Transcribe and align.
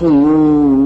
화 0.00 0.79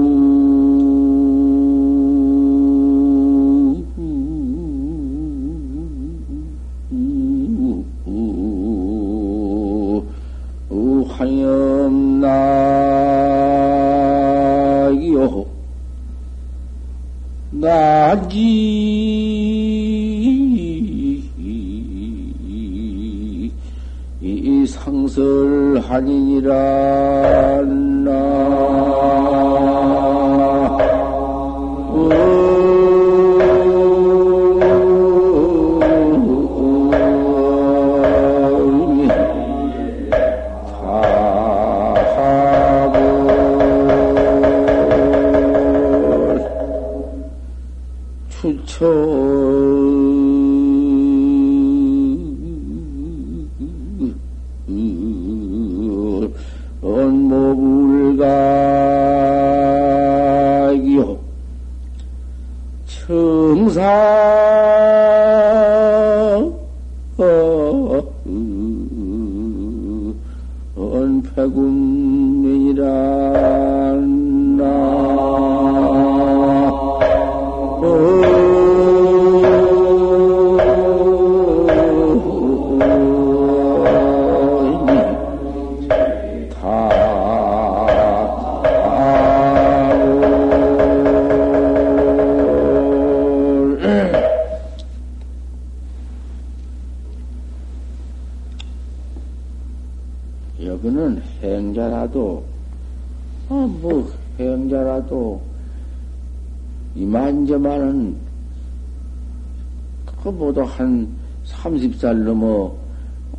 30살 112.05 112.23
넘어, 112.23 112.71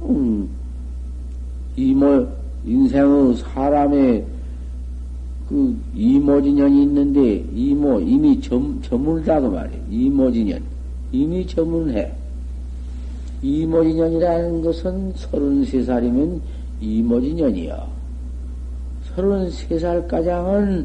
음, 0.03 0.48
이모, 1.77 2.27
인생의 2.65 3.37
사람의 3.37 4.27
그 5.49 5.78
이모진년이 5.94 6.82
있는데, 6.82 7.44
이모, 7.55 8.00
이미 8.00 8.41
점, 8.41 8.81
저물다 8.82 9.41
그 9.41 9.47
말이에요. 9.47 9.82
이모진년. 9.88 10.60
이미 11.12 11.47
저물해. 11.47 12.12
이모진년이라는 13.43 14.62
것은 14.62 15.12
33살이면 15.15 16.41
이모진년이야. 16.81 17.87
33살가량은 19.15 20.84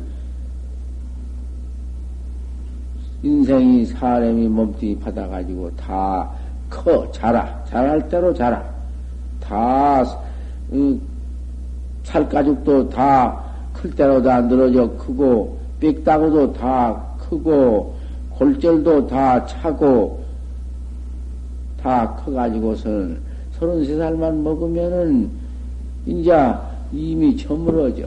인생이 3.24 3.86
사람이 3.86 4.48
몸뚱이 4.48 4.98
받아가지고 5.00 5.72
다 5.76 6.32
커, 6.72 7.12
자라. 7.12 7.64
자랄 7.70 8.10
대로 8.10 8.34
자라. 8.34 8.64
다, 9.40 10.04
음, 10.72 11.00
살가죽도 12.04 12.90
다 12.90 13.52
클 13.82 13.96
대로 13.96 14.22
다 14.22 14.42
늘어져 14.42 14.90
크고, 14.98 15.58
빽다구도 15.80 16.54
다 16.54 17.04
크고, 17.18 17.96
골절도 18.30 19.08
다 19.08 19.44
차고, 19.46 20.24
다 21.82 22.16
커가지고서는 22.16 23.20
서른 23.58 23.86
세 23.86 23.98
살만 23.98 24.44
먹으면은, 24.44 25.30
인자 26.06 26.62
이미 26.92 27.36
저물어져. 27.36 28.06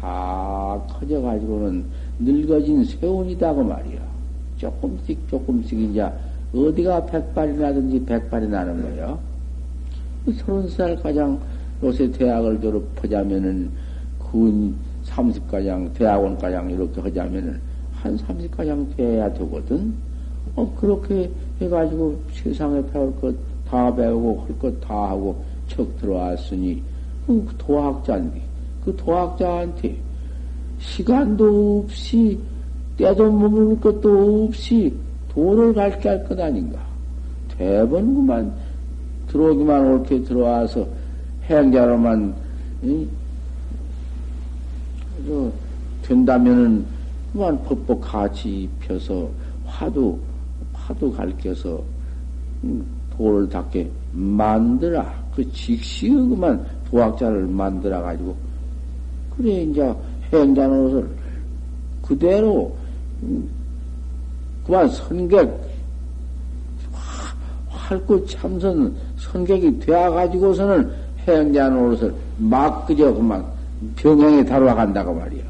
다 0.00 0.80
커져가지고는 0.88 1.84
늙어진 2.20 2.84
세운이다, 2.84 3.54
그 3.54 3.60
말이야. 3.60 4.00
조금씩 4.56 5.28
조금씩 5.28 5.78
이제 5.78 6.08
어디가 6.54 7.06
백발이 7.06 7.58
나든지 7.58 8.04
백발이 8.04 8.48
나는 8.48 8.82
거예요. 8.82 9.18
서른 10.36 10.68
살 10.68 10.96
가장 10.96 11.38
요새 11.82 12.10
대학을 12.10 12.60
졸업하자면은 12.60 13.70
군 14.18 14.74
30가장, 15.06 15.92
대학원 15.94 16.36
가장 16.38 16.70
이렇게 16.70 17.00
하자면은 17.00 17.60
한 17.92 18.16
30가장 18.16 18.96
돼야 18.96 19.32
되거든. 19.34 19.94
어, 20.54 20.74
그렇게 20.78 21.30
해가지고 21.60 22.20
세상에 22.32 22.82
배울 22.92 23.14
것 23.20 23.34
다 23.70 23.94
배우고 23.94 24.46
할 24.46 24.58
것 24.58 24.80
다 24.80 25.10
하고 25.10 25.36
척 25.68 25.96
들어왔으니 25.98 26.82
그 27.26 27.46
도학자인데 27.58 28.40
그 28.84 28.96
도학자한테 28.96 29.96
시간도 30.78 31.84
없이 31.84 32.38
떼도 32.96 33.30
먹을 33.30 33.78
것도 33.80 34.46
없이 34.46 34.94
돈을 35.28 35.74
갈게 35.74 36.08
할 36.08 36.24
것 36.24 36.38
아닌가. 36.38 36.78
대번 37.56 38.14
그만 38.14 38.52
들어오기만 39.28 39.84
옳게 39.86 40.22
들어와서 40.22 40.86
행자로만 41.44 42.34
응? 42.84 43.08
된다면은 46.02 46.86
그만 47.32 47.62
법복 47.64 48.00
같이 48.00 48.62
입혀서 48.62 49.28
화두 49.66 50.18
화두 50.72 51.12
가르쳐서 51.12 51.82
도를 53.16 53.48
닦게 53.48 53.90
만들어 54.12 55.04
그 55.34 55.50
직시의 55.52 56.12
그만 56.12 56.64
도학자를 56.90 57.46
만들어 57.46 58.00
가지고 58.00 58.34
그래 59.36 59.62
이제 59.62 59.94
행자 60.32 60.66
노릇을 60.66 61.08
그대로 62.02 62.74
그만 64.68 64.86
선객, 64.90 65.50
활구 67.68 68.26
참선 68.26 68.94
선객이 69.16 69.80
되어가지고서는 69.80 70.92
해양자 71.26 71.70
노릇을 71.70 72.14
막 72.36 72.86
그저 72.86 73.12
그만 73.14 73.42
병행에 73.96 74.44
다뤄간다고 74.44 75.14
말이야. 75.14 75.42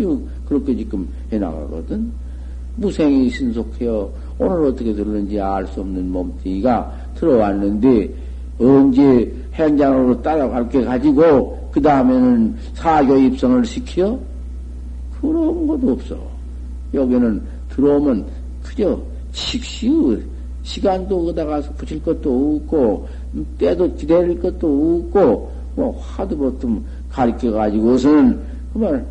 이거 0.00 0.18
그렇게 0.48 0.74
지금 0.74 1.08
해나가거든. 1.30 2.10
무생이 2.74 3.30
신속해요. 3.30 4.10
오늘 4.36 4.66
어떻게 4.66 4.92
들었는지 4.92 5.40
알 5.40 5.64
수 5.68 5.80
없는 5.80 6.10
몸뚱이가 6.10 6.92
들어왔는데 7.14 8.12
언제 8.58 9.32
행장으로 9.54 10.20
따라갈 10.22 10.68
게 10.68 10.82
가지고 10.82 11.70
그 11.70 11.80
다음에는 11.80 12.56
사교 12.74 13.16
입성을 13.16 13.64
시켜? 13.64 14.18
그런 15.20 15.68
것도 15.68 15.92
없어. 15.92 16.18
여기는 16.94 17.57
들어오면 17.78 18.26
그저 18.64 19.00
식시의 19.32 20.20
시간도 20.64 21.26
거다 21.26 21.46
가서 21.46 21.72
붙일 21.74 22.02
것도 22.02 22.56
없고 22.56 23.08
때도 23.56 23.94
기다릴 23.94 24.40
것도 24.40 25.04
없고 25.06 25.52
뭐 25.76 25.96
화두 26.00 26.36
보통 26.36 26.82
가르쳐 27.08 27.52
가지고서는 27.52 28.40
그만 28.72 29.06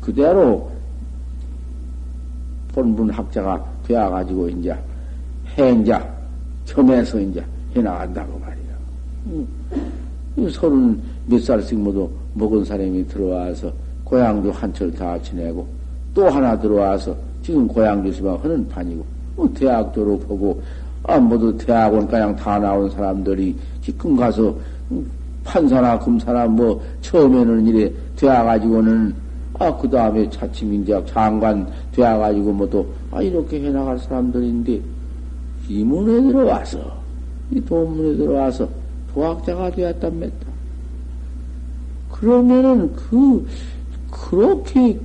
그대로 0.00 0.70
본분 2.72 3.10
학자가 3.10 3.62
되어 3.86 4.08
가지고 4.08 4.48
이제 4.48 4.74
행자 5.58 6.02
겸해서 6.66 7.20
이제 7.20 7.44
해 7.76 7.82
나간다고 7.82 8.38
말이야. 8.38 8.72
서른 10.50 10.98
몇 11.26 11.42
살씩 11.42 11.78
모두 11.78 12.10
먹은 12.34 12.64
사람이 12.64 13.06
들어와서 13.06 13.70
고향도 14.04 14.50
한철 14.50 14.90
다 14.92 15.20
지내고 15.22 15.66
또 16.14 16.28
하나 16.28 16.58
들어와서 16.58 17.14
지금 17.42 17.66
고향 17.68 18.02
교수만 18.02 18.36
하는 18.38 18.68
판이고, 18.68 19.04
뭐 19.36 19.50
대학 19.54 19.92
졸업하고, 19.94 20.62
아, 21.04 21.18
모두 21.18 21.56
대학원 21.56 22.06
가양 22.06 22.34
다 22.36 22.58
나온 22.58 22.88
사람들이 22.90 23.56
지금 23.82 24.16
가서, 24.16 24.54
음, 24.90 25.10
판사나 25.44 25.98
금사나 25.98 26.46
뭐 26.46 26.80
처음에는 27.00 27.66
이래 27.66 27.90
되어가지고는 28.16 29.12
아 29.58 29.76
그 29.76 29.88
다음에 29.90 30.28
차츰 30.30 30.72
이제 30.74 31.00
장관 31.06 31.66
되어가지고 31.92 32.52
뭐 32.52 32.70
또 32.70 32.86
아 33.10 33.20
이렇게 33.20 33.60
해나갈 33.60 33.98
사람들인데 33.98 34.80
이 35.68 35.84
문에 35.84 36.22
들어와서 36.32 36.78
이 37.50 37.60
도문에 37.60 38.16
들어와서 38.16 38.68
도학자가 39.12 39.70
되었답니다. 39.72 40.46
그러면은 42.10 42.92
그 42.94 43.46
그렇게 44.10 44.98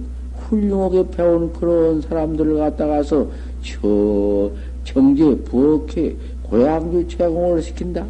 훌륭하게 0.50 1.08
배운 1.12 1.52
그런 1.54 2.02
사람들을 2.02 2.58
갖다가서 2.58 3.28
저 3.62 4.52
정제 4.84 5.36
부엌에 5.44 6.16
고향주 6.44 7.08
제공을 7.10 7.62
시킨다. 7.62 8.06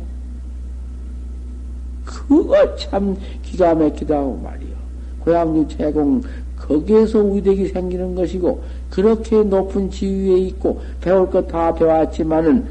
그거 2.05 2.75
참 2.75 3.17
기가 3.41 3.73
막히다고 3.75 4.37
말이요. 4.43 4.77
고향주 5.19 5.77
제공 5.77 6.21
거기에서 6.57 7.19
위대기 7.19 7.67
생기는 7.67 8.15
것이고 8.15 8.61
그렇게 8.89 9.43
높은 9.43 9.89
지위에 9.89 10.37
있고 10.47 10.79
배울 11.01 11.29
것 11.29 11.47
다 11.47 11.73
배웠지만은 11.73 12.65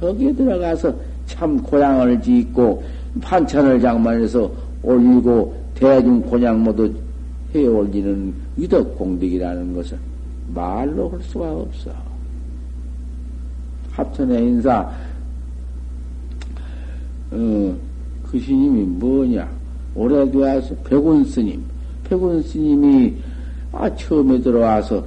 거기에 0.00 0.32
들어가서 0.34 0.94
참 1.26 1.62
고향을 1.62 2.20
짓고 2.22 2.82
반찬을 3.20 3.80
장만해서 3.80 4.50
올리고 4.82 5.54
대중 5.74 6.20
곤양 6.22 6.62
모두 6.62 6.92
해 7.54 7.66
올리는 7.66 8.32
위덕 8.60 8.96
공덕이라는 8.98 9.74
것은 9.74 9.98
말로 10.54 11.08
할 11.08 11.22
수가 11.22 11.50
없어. 11.50 11.90
합천의 13.92 14.42
인사, 14.42 14.80
어, 17.30 17.76
그 18.30 18.38
스님이 18.38 18.82
뭐냐? 18.82 19.48
오래되어서 19.94 20.74
백운 20.84 21.24
스님, 21.24 21.62
백운 22.04 22.42
스님이 22.42 23.16
아, 23.72 23.92
처음에 23.94 24.40
들어와서, 24.40 25.04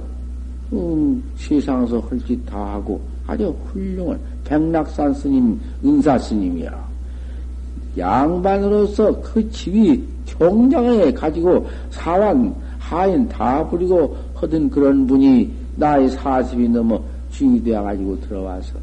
음, 0.72 1.22
세상에서 1.36 2.00
헐짓 2.00 2.44
다 2.46 2.74
하고 2.74 3.00
아주 3.26 3.54
훌륭한 3.66 4.18
백락산 4.44 5.14
스님, 5.14 5.60
은사 5.84 6.18
스님이야. 6.18 6.84
양반으로서 7.96 9.20
그 9.20 9.48
집이 9.50 10.02
경장에 10.26 11.12
가지고 11.12 11.66
사완, 11.90 12.54
하인 12.84 13.26
다 13.28 13.66
부리고 13.66 14.16
하던 14.34 14.68
그런 14.68 15.06
분이 15.06 15.50
나이 15.76 16.06
40이 16.08 16.70
넘어 16.70 17.00
중이 17.30 17.62
되어가지고 17.64 18.20
들어와서 18.20 18.74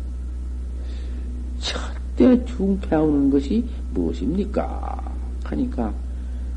첫째 1.60 2.44
중 2.46 2.80
배우는 2.80 3.30
것이 3.30 3.64
무엇입니까? 3.94 5.14
하니까 5.44 5.94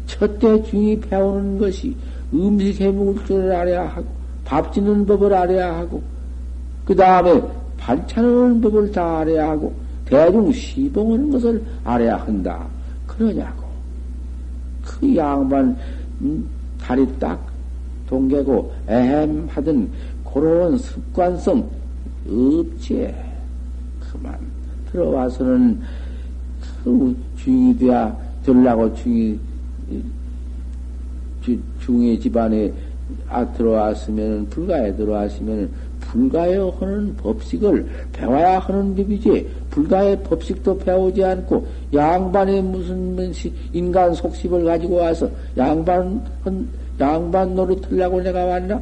첫째 0.06 0.62
중이 0.62 0.99
배우는 1.00 1.58
것이 1.58 1.94
음식 2.32 2.81
해 2.81 2.91
먹을 2.91 3.25
줄을 3.26 3.52
알아야 3.52 3.88
하고 3.88 4.06
밥 4.44 4.73
짓는 4.73 5.05
법을 5.05 5.32
알아야 5.35 5.76
하고 5.76 6.02
그 6.87 6.96
다음에 6.96 7.43
반찬하는 7.76 8.61
법을 8.62 8.91
다 8.91 9.19
알아야 9.19 9.50
하고 9.50 9.75
대중 10.06 10.50
시봉하는 10.50 11.31
것을 11.31 11.62
알아야 11.85 12.17
한다. 12.17 12.67
그러냐고. 13.06 13.64
그 14.82 15.17
양반 15.17 15.76
음, 16.20 16.46
다리 16.84 17.06
딱 17.19 17.40
동개고 18.06 18.72
에헴 18.88 19.48
하던 19.48 19.90
그런 20.32 20.76
습관성 20.76 21.66
없지. 22.28 23.14
그만 24.00 24.38
들어와서는 24.92 25.81
그 26.84 27.16
중이 27.38 27.76
돼야 27.78 28.14
들라고 28.44 28.94
중이 28.96 29.38
중의 31.81 32.20
집안에 32.20 32.72
아 33.28 33.44
들어왔으면 33.52 34.46
불가에 34.48 34.94
들어왔으면 34.94 35.70
불가에 36.00 36.56
하는 36.56 37.16
법식을 37.16 37.86
배워야 38.12 38.58
하는 38.58 38.94
법이지 38.94 39.48
불가의 39.74 40.22
법식도 40.22 40.78
배우지 40.78 41.24
않고 41.24 41.66
양반의 41.92 42.62
무슨 42.62 43.32
인간 43.72 44.14
속십을 44.14 44.64
가지고 44.64 44.96
와서 44.96 45.28
양반 45.56 46.24
양반 47.00 47.54
노릇하려고 47.56 48.22
내가 48.22 48.44
왔나? 48.44 48.80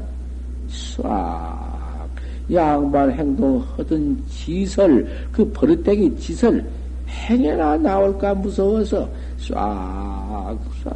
싹 0.68 2.08
양반 2.52 3.10
행동하던 3.10 4.22
짓을 4.28 5.08
그 5.32 5.50
버릇되기 5.52 6.14
짓을 6.18 6.62
행해나 7.08 7.78
나올까 7.78 8.34
무서워서 8.34 9.08
싹 9.38 10.58
싹 10.84 10.94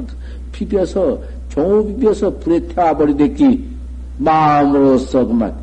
비벼서 0.53 1.19
종을 1.49 1.87
비벼서 1.87 2.31
불에 2.39 2.61
태워버리댔기 2.69 3.67
마음으로써 4.19 5.27
그만. 5.27 5.55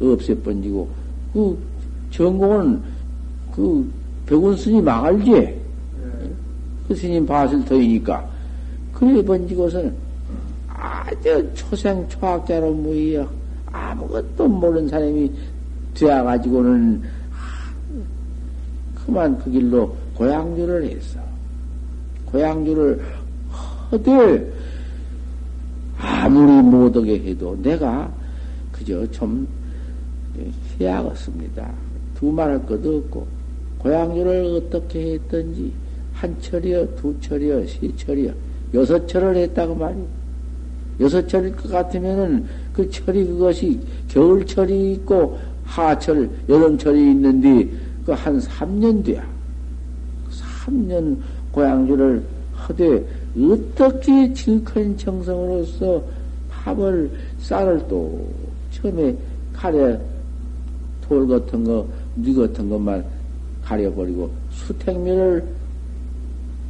없애번지고 0.00 0.88
그 1.32 1.67
전공은 2.10 2.82
그 3.54 3.90
백운 4.26 4.56
스님 4.56 4.88
알지? 4.88 5.58
그 6.86 6.94
스님 6.94 7.26
밭을 7.26 7.64
터이니까 7.64 8.26
그래 8.92 9.22
번지고서는 9.22 9.94
아주 10.68 11.50
초생 11.54 12.08
초학자로 12.08 12.72
무이여 12.72 13.28
아무것도 13.66 14.48
모르는 14.48 14.88
사람이 14.88 15.30
되어가지고는 15.94 17.02
그만 18.94 19.38
그 19.38 19.50
길로 19.50 19.94
고향주를 20.14 20.84
했어. 20.84 21.18
고향주를 22.26 23.02
허들 23.90 24.52
아무리 25.98 26.62
못하게 26.62 27.18
해도 27.20 27.58
내가 27.62 28.10
그저 28.72 29.10
좀 29.10 29.46
해야겠습니다. 30.78 31.68
두말할 32.18 32.66
것도 32.66 32.96
없고 32.98 33.26
고향주를 33.78 34.60
어떻게 34.60 35.14
했던지 35.14 35.72
한 36.12 36.34
철이여 36.40 36.96
두 36.96 37.14
철이여 37.20 37.66
세 37.66 37.90
철이여 37.96 38.32
여섯 38.74 39.06
철을 39.06 39.36
했다고 39.36 39.74
말이오. 39.74 40.06
여섯 41.00 41.26
철일 41.28 41.54
것 41.54 41.70
같으면은 41.70 42.44
그 42.72 42.90
철이 42.90 43.24
그것이 43.24 43.80
겨울철이 44.08 44.94
있고 44.94 45.38
하철, 45.64 46.28
여름철이 46.48 46.98
있는데 47.12 47.68
그 48.04 48.12
한 48.14 48.40
3년 48.40 49.04
뒤야. 49.04 49.22
3년 50.64 51.16
고향주를 51.52 52.22
하되 52.54 53.04
어떻게 53.38 54.32
질큰 54.32 54.96
정성으로서 54.96 56.02
밥을, 56.50 57.10
쌀을 57.38 57.86
또 57.88 58.26
처음에 58.72 59.14
가래 59.52 60.00
돌 61.06 61.28
같은 61.28 61.64
거, 61.64 61.86
뉘 62.22 62.34
같은 62.34 62.68
것만 62.68 63.04
가려버리고 63.62 64.30
수택면을 64.50 65.44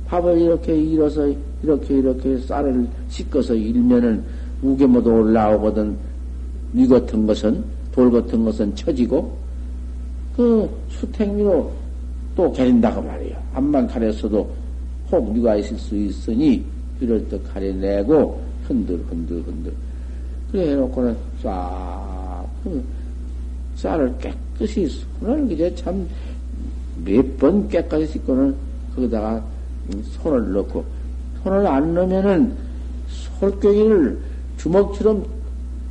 밥을 0.06 0.38
이렇게 0.40 0.76
일어서 0.76 1.32
이렇게 1.62 1.98
이렇게 1.98 2.38
쌀을 2.38 2.88
씻어서 3.08 3.54
일면은 3.54 4.22
우게 4.62 4.86
모두 4.86 5.10
올라오거든 5.10 5.96
뉘 6.72 6.86
같은 6.86 7.26
것은 7.26 7.62
돌 7.92 8.10
같은 8.10 8.44
것은 8.44 8.74
처지고 8.74 9.36
그 10.36 10.68
수택미로 10.88 11.72
또 12.36 12.52
가린다고 12.52 13.02
말이야. 13.02 13.36
암만 13.54 13.88
가렸어도 13.88 14.48
혹 15.10 15.32
뉘가 15.32 15.56
있을 15.56 15.76
수 15.76 15.96
있으니 15.96 16.64
이럴 17.00 17.26
때 17.28 17.38
가려내고 17.52 18.40
흔들 18.64 19.02
흔들 19.08 19.42
흔들 19.42 19.72
그래 20.52 20.70
해놓고는 20.70 21.16
싹그 21.42 22.84
쌀을 23.74 24.16
깨끗 24.18 24.47
이 24.60 24.88
손을 25.20 25.50
이제 25.52 25.74
참 25.74 26.06
몇 27.04 27.38
번 27.38 27.68
깨끗이 27.68 28.06
씻고는 28.12 28.54
거기다가 28.94 29.42
손을 30.02 30.52
넣고 30.52 30.84
손을 31.42 31.66
안 31.66 31.94
넣으면은 31.94 32.52
솔꿭이를 33.40 34.18
주먹처럼 34.56 35.24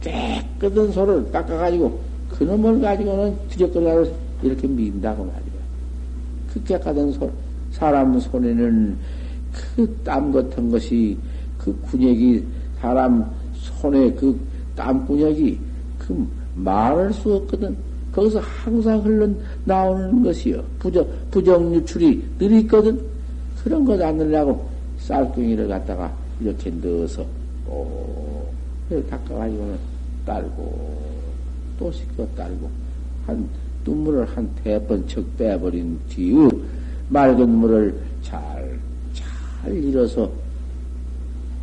깨끗한 0.01 0.91
손을 0.91 1.31
닦아가지고 1.31 1.99
그놈을 2.29 2.81
가지고는 2.81 3.35
뒤적거리고 3.49 4.13
이렇게 4.43 4.67
민다고 4.67 5.23
말이야. 5.23 5.41
그 6.53 6.63
깨끗한 6.63 7.11
손, 7.13 7.31
사람 7.71 8.19
손에는 8.19 8.97
그 9.75 9.97
땀 10.03 10.31
같은 10.31 10.69
것이 10.69 11.17
그 11.57 11.75
군액이 11.89 12.45
사람 12.79 13.25
손에 13.53 14.11
그 14.13 14.39
땀군액이 14.75 15.59
그 15.99 16.27
말할 16.55 17.13
수 17.13 17.33
없거든. 17.33 17.75
거기서 18.17 18.39
항상 18.39 18.99
흘러 19.05 19.29
나오는 19.63 20.23
것이요. 20.23 20.63
부정, 20.79 21.05
부정 21.29 21.75
유출이 21.75 22.23
늘 22.39 22.51
있거든. 22.61 22.99
그런 23.63 23.85
것 23.85 24.01
안느려고 24.01 24.67
쌀뚱이를 24.97 25.67
갖다가 25.67 26.11
이렇게 26.41 26.71
넣어서 26.81 27.23
오, 27.67 28.43
닦아가지고는 28.89 29.77
딸고 30.25 30.97
또 31.77 31.91
씻고 31.91 32.27
딸고 32.35 32.67
한 33.27 33.47
눈물을 33.85 34.25
한 34.25 34.49
대번 34.63 35.07
척 35.07 35.23
빼버린 35.37 35.99
뒤에 36.09 36.49
맑은 37.09 37.47
물을 37.47 37.95
잘, 38.23 38.79
잘 39.13 39.75
일어서 39.75 40.29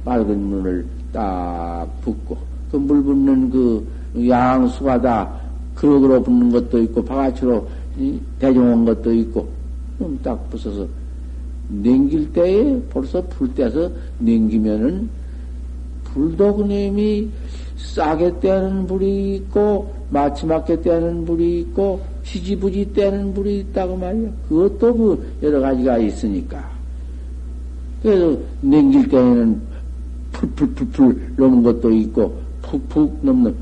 맑은 0.05 0.39
물을 0.39 0.87
딱 1.13 1.89
붓고 2.03 2.39
그 2.71 2.77
물 2.77 3.03
붓는 3.03 3.51
그 3.51 3.85
양수가 4.29 5.01
다 5.01 5.44
그럭으로 5.75 6.23
붓는 6.23 6.51
것도 6.51 6.83
있고 6.83 7.05
바가지로 7.05 7.67
대종한 8.39 8.85
것도 8.85 9.13
있고 9.13 9.49
딱 10.23 10.51
부숴서 10.51 10.87
냉길 11.69 12.33
때에 12.33 12.81
벌써 12.91 13.23
불 13.23 13.53
때서 13.55 13.91
냉기면은 14.19 15.09
불도 16.05 16.57
그님이 16.57 17.29
싸게 17.77 18.41
떼는 18.41 18.87
불이 18.87 19.37
있고 19.37 19.93
마치맞게 20.11 20.83
떼는 20.83 21.25
불이 21.25 21.61
있고 21.61 22.01
지지부지 22.25 22.93
떼는 22.95 23.35
불이 23.35 23.61
있다고 23.61 23.97
말이야. 23.97 24.31
그것도 24.49 24.97
그 24.97 25.33
여러 25.43 25.61
가지가 25.61 25.99
있으니까. 25.99 26.71
그래서 28.03 28.39
냉길 28.61 29.09
때에는 29.09 29.61
풀풀풀풀 30.33 31.35
넘는 31.37 31.63
것도 31.63 31.91
있고 31.93 32.39
푹푹 32.63 33.19
넘는 33.23 33.55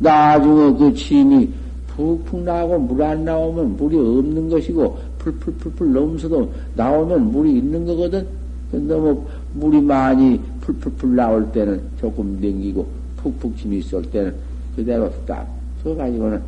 나중에 0.00 0.76
그 0.76 0.92
침이 0.94 1.48
푹푹 1.88 2.42
나오고 2.42 2.78
물 2.78 3.02
안 3.02 3.24
나오면 3.24 3.76
물이 3.76 3.96
없는 3.96 4.48
것이고 4.48 4.98
풀풀풀풀 5.18 5.92
넘서도 5.92 6.50
나오면 6.74 7.30
물이 7.30 7.58
있는 7.58 7.84
거거든. 7.86 8.26
너무 8.72 9.24
물이 9.54 9.80
많이 9.80 10.40
풀풀풀 10.60 11.14
나올 11.14 11.50
때는 11.52 11.80
조금 12.00 12.38
냉기고 12.40 12.86
푹푹 13.18 13.56
침이 13.58 13.78
있을 13.78 14.02
때는 14.02 14.34
그대로 14.74 15.12
딱 15.26 15.46
써가지고는 15.82 16.40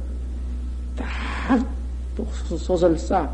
딱또 0.97 2.27
솥을 2.57 2.99
싸. 2.99 3.29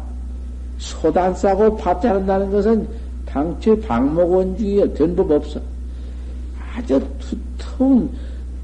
소단 0.79 1.35
싸고 1.35 1.77
밥 1.77 2.01
자른다는 2.01 2.51
것은 2.51 2.89
당초에 3.27 3.79
방목원주의에 3.81 4.93
된법 4.95 5.31
없어. 5.31 5.61
아주 6.75 7.01
두터운 7.19 8.09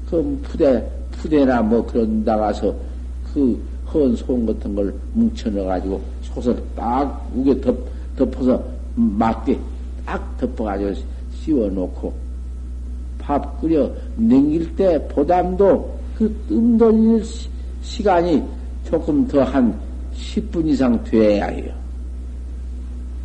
그 0.09 0.39
푸대, 0.43 0.83
푸대나 1.25 1.61
뭐 1.61 1.85
그런 1.85 2.23
나가서 2.23 2.73
그헌송 3.91 4.45
같은 4.45 4.75
걸 4.75 4.93
뭉쳐 5.13 5.49
넣어가지고 5.49 6.01
솥을 6.21 6.61
딱 6.75 7.29
우게 7.35 7.59
덮, 7.61 7.77
덮어서 8.15 8.63
맞게 8.95 9.59
딱 10.05 10.37
덮어가지고 10.37 10.93
씌워놓고 11.33 12.13
밥 13.17 13.59
끓여 13.59 13.91
냉길 14.15 14.75
때 14.75 15.07
보담도 15.07 15.99
그뜸 16.15 16.77
돌릴 16.77 17.23
시간이 17.81 18.43
조금 18.85 19.27
더 19.27 19.43
한 19.43 19.75
10분 20.15 20.65
이상 20.67 21.03
돼야 21.03 21.47
해요. 21.47 21.73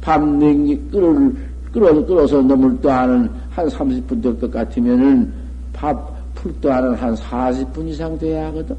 밤 0.00 0.38
냉기 0.38 0.76
끓을, 0.90 1.36
끓어, 1.70 2.04
끓어서 2.04 2.40
너물도 2.42 2.90
하는 2.90 3.30
한 3.50 3.68
30분 3.68 4.20
될 4.22 4.40
것 4.40 4.50
같으면은 4.50 5.30
밥 5.72 6.19
풀도 6.40 6.72
하는 6.72 6.94
한 6.94 7.14
40분 7.14 7.88
이상 7.88 8.18
돼야 8.18 8.46
하거든. 8.46 8.76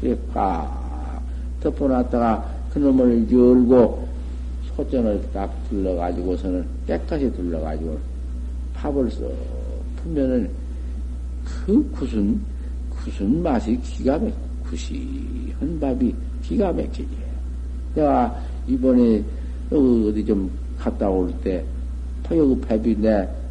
그래, 0.00 0.16
꽉 0.32 1.22
덮어놨다가 1.60 2.52
그놈을 2.70 3.30
열고 3.30 4.08
소전을 4.76 5.22
딱 5.32 5.50
둘러가지고서는 5.68 6.66
깨끗이 6.86 7.32
둘러가지고 7.32 7.98
밥을 8.74 9.10
써 9.10 9.24
풀면은 9.96 10.50
그 11.44 11.90
구순, 11.92 12.40
구순 12.90 13.42
맛이 13.42 13.78
기가 13.80 14.18
막, 14.18 14.30
구시한 14.64 15.78
밥이 15.80 16.14
기가 16.42 16.72
막히지. 16.72 17.08
내가 17.94 18.42
이번에 18.66 19.22
어디 19.70 20.24
좀 20.24 20.50
갔다 20.78 21.08
올 21.08 21.32
때, 21.42 21.64
토요그 22.24 22.60
밥이 22.60 22.96
내 22.96 23.44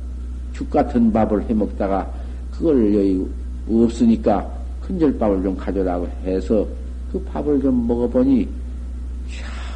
죽 0.53 0.69
같은 0.69 1.11
밥을 1.11 1.49
해 1.49 1.53
먹다가 1.53 2.09
그걸 2.53 2.93
여기 2.93 3.25
없으니까 3.69 4.49
큰절밥을 4.81 5.43
좀 5.43 5.55
가져라고 5.55 6.07
해서 6.23 6.67
그 7.11 7.19
밥을 7.23 7.61
좀 7.61 7.87
먹어보니 7.87 8.47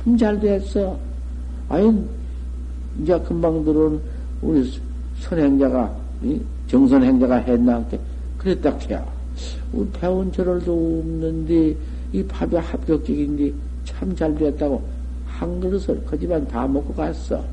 참 0.06 0.18
잘 0.18 0.40
됐어. 0.40 0.98
아니, 1.68 2.06
이제 3.02 3.20
금방 3.20 3.64
들어온 3.66 4.00
우리 4.42 4.72
선행자가, 5.20 5.94
정선행자가 6.68 7.36
했나? 7.36 7.84
그랬다 8.38 8.78
해야. 8.88 9.06
우리 9.74 9.90
배운 9.92 10.32
절을도 10.32 10.72
없는데, 10.72 11.76
이 12.14 12.24
밥이 12.24 12.56
합격적인데, 12.56 13.52
참 13.84 14.16
잘 14.16 14.34
됐다고 14.36 14.82
한 15.26 15.60
그릇을 15.60 16.06
거지만 16.06 16.48
다 16.48 16.66
먹고 16.66 16.94
갔어. 16.94 17.44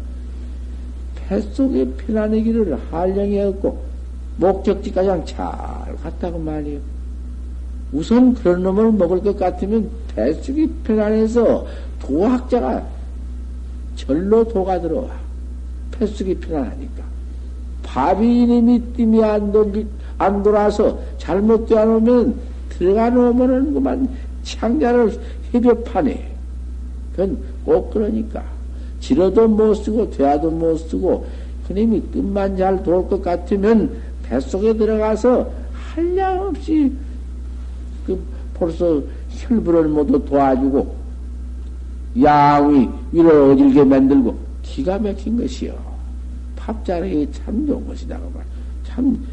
뱃속에 1.16 1.84
편안하기를 1.96 2.78
한량이 2.90 3.40
없고, 3.40 3.82
목적지까지 4.36 5.32
잘 5.32 5.46
갔다고 6.02 6.38
말이요. 6.38 6.78
우선 7.92 8.34
그런 8.34 8.62
놈을 8.62 8.92
먹을 8.92 9.20
것 9.22 9.38
같으면 9.38 9.88
뱃속이 10.14 10.68
편안해서 10.84 11.66
도학자가 12.00 12.84
절로 13.96 14.44
도가 14.44 14.80
들어와. 14.80 15.08
뱃속이 15.92 16.34
편안하니까. 16.36 17.04
밥이 17.84 18.42
이름이 18.42 18.82
뜸이 18.96 19.22
안, 19.22 19.52
돌, 19.52 19.86
안 20.18 20.42
돌아서 20.42 20.98
잘못 21.18 21.66
되어 21.66 21.84
놓으면 21.84 22.34
들어가 22.70 23.10
놓으면은 23.10 23.74
그만 23.74 24.08
창자를 24.42 25.16
해벽판에. 25.54 26.32
그건 27.12 27.38
꼭 27.64 27.90
그러니까. 27.92 28.42
지러도 28.98 29.46
못 29.46 29.74
쓰고, 29.74 30.10
되어도 30.10 30.50
못 30.50 30.76
쓰고, 30.78 31.26
그님이 31.68 32.10
뜻만 32.10 32.56
잘 32.56 32.82
돌 32.82 33.08
것 33.08 33.22
같으면 33.22 33.94
뱃속에 34.28 34.76
들어가서 34.76 35.50
한량없이 35.72 36.92
그 38.06 38.20
벌써 38.54 39.02
혈부를 39.30 39.88
모두 39.88 40.24
도와주고, 40.24 40.94
양이 42.22 42.88
위로 43.12 43.52
어질게 43.52 43.84
만들고 43.84 44.38
기가 44.62 44.98
막힌 44.98 45.36
것이요. 45.36 45.74
밥자락이 46.56 47.28
참 47.32 47.66
좋은 47.66 47.86
것이다. 47.86 48.18
그 48.18 48.30
말. 48.34 48.44
참 48.84 49.26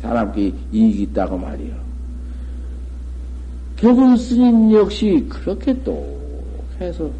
사람께 0.00 0.52
이익이 0.72 1.02
있다고 1.02 1.36
말이요. 1.36 1.74
격은 3.76 4.16
스님 4.16 4.72
역시 4.72 5.24
그렇게 5.28 5.76
또 5.82 6.18
해서 6.80 7.10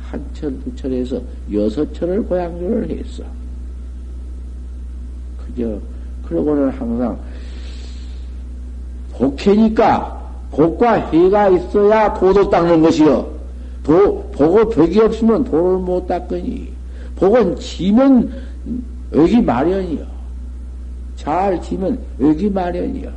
한 0.00 0.22
철, 0.32 0.52
두 0.60 0.74
철에서 0.76 1.20
여섯 1.52 1.92
철을 1.94 2.24
고향조를 2.24 2.90
했어. 2.90 3.24
그저, 5.38 5.80
그러고는 6.28 6.70
항상 6.70 7.18
복해니까 9.12 10.22
복과 10.50 11.10
해가 11.10 11.48
있어야 11.48 12.14
도도 12.14 12.48
닦는 12.48 12.82
것이요. 12.82 13.34
도, 13.82 14.22
보고 14.32 14.68
벽이 14.70 14.98
없으면 15.00 15.44
도를 15.44 15.78
못 15.78 16.06
닦으니, 16.06 16.72
복은 17.16 17.56
지면 17.56 18.32
여기 19.12 19.40
마련이요. 19.42 20.04
잘 21.16 21.60
지면 21.60 21.98
여기 22.20 22.48
마련이요. 22.48 23.10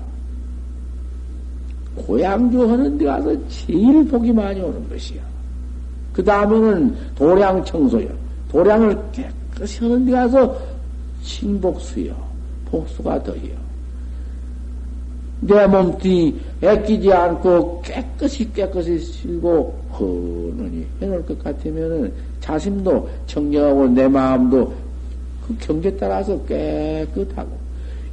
고향주 1.96 2.70
하는 2.70 2.98
데 2.98 3.06
가서 3.06 3.36
제일 3.48 4.08
복이 4.08 4.32
많이 4.32 4.62
오는 4.62 4.88
것이요. 4.90 5.20
그 6.14 6.24
다음에는 6.24 6.96
도량 7.16 7.64
청소요. 7.64 8.10
도량을 8.52 8.98
깨끗이 9.12 9.80
하는 9.80 10.06
데 10.06 10.12
가서 10.12 10.58
신복수요. 11.22 12.27
복수가 12.70 13.24
더요. 13.24 13.68
내 15.40 15.68
몸뚱이 15.68 16.36
애끼지 16.62 17.14
않고 17.14 17.82
깨끗이 17.84 18.52
깨끗이 18.54 19.00
실고 19.00 19.78
헌하니 19.94 20.86
해놓을 21.02 21.26
것 21.26 21.44
같으면은 21.44 22.12
자심도 22.42 23.08
청정하고 23.28 23.88
내 23.90 24.08
마음도 24.08 24.74
그 25.48 25.56
경계 25.60 25.96
따라서 25.96 26.38
깨끗하고 26.46 27.52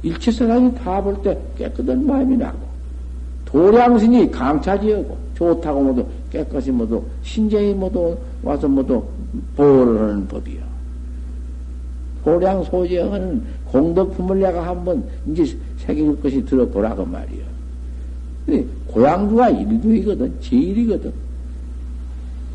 일체 0.03 0.31
사람이 0.31 0.75
다 0.75 1.01
볼 1.01 1.15
때 1.23 1.35
깨끗한 1.57 2.05
마음이 2.05 2.37
나고 2.37 2.59
도량신이 3.45 4.29
강차지하고 4.29 5.17
좋다고 5.33 5.81
모두 5.81 6.05
깨끗이 6.31 6.69
모두 6.71 7.03
신쟁이 7.23 7.73
모두 7.73 8.15
와서 8.43 8.67
모두 8.67 9.03
보호를 9.57 9.99
하는 9.99 10.27
법이요. 10.27 10.74
도량 12.25 12.63
소지하는 12.63 13.43
공덕품을 13.65 14.39
내가 14.39 14.67
한번 14.67 15.03
이제 15.27 15.45
새길 15.77 16.19
것이 16.19 16.43
들어보라고 16.43 17.05
말이요. 17.05 17.45
고향주가 18.87 19.49
일두이거든, 19.49 20.33
제일이거든. 20.41 21.13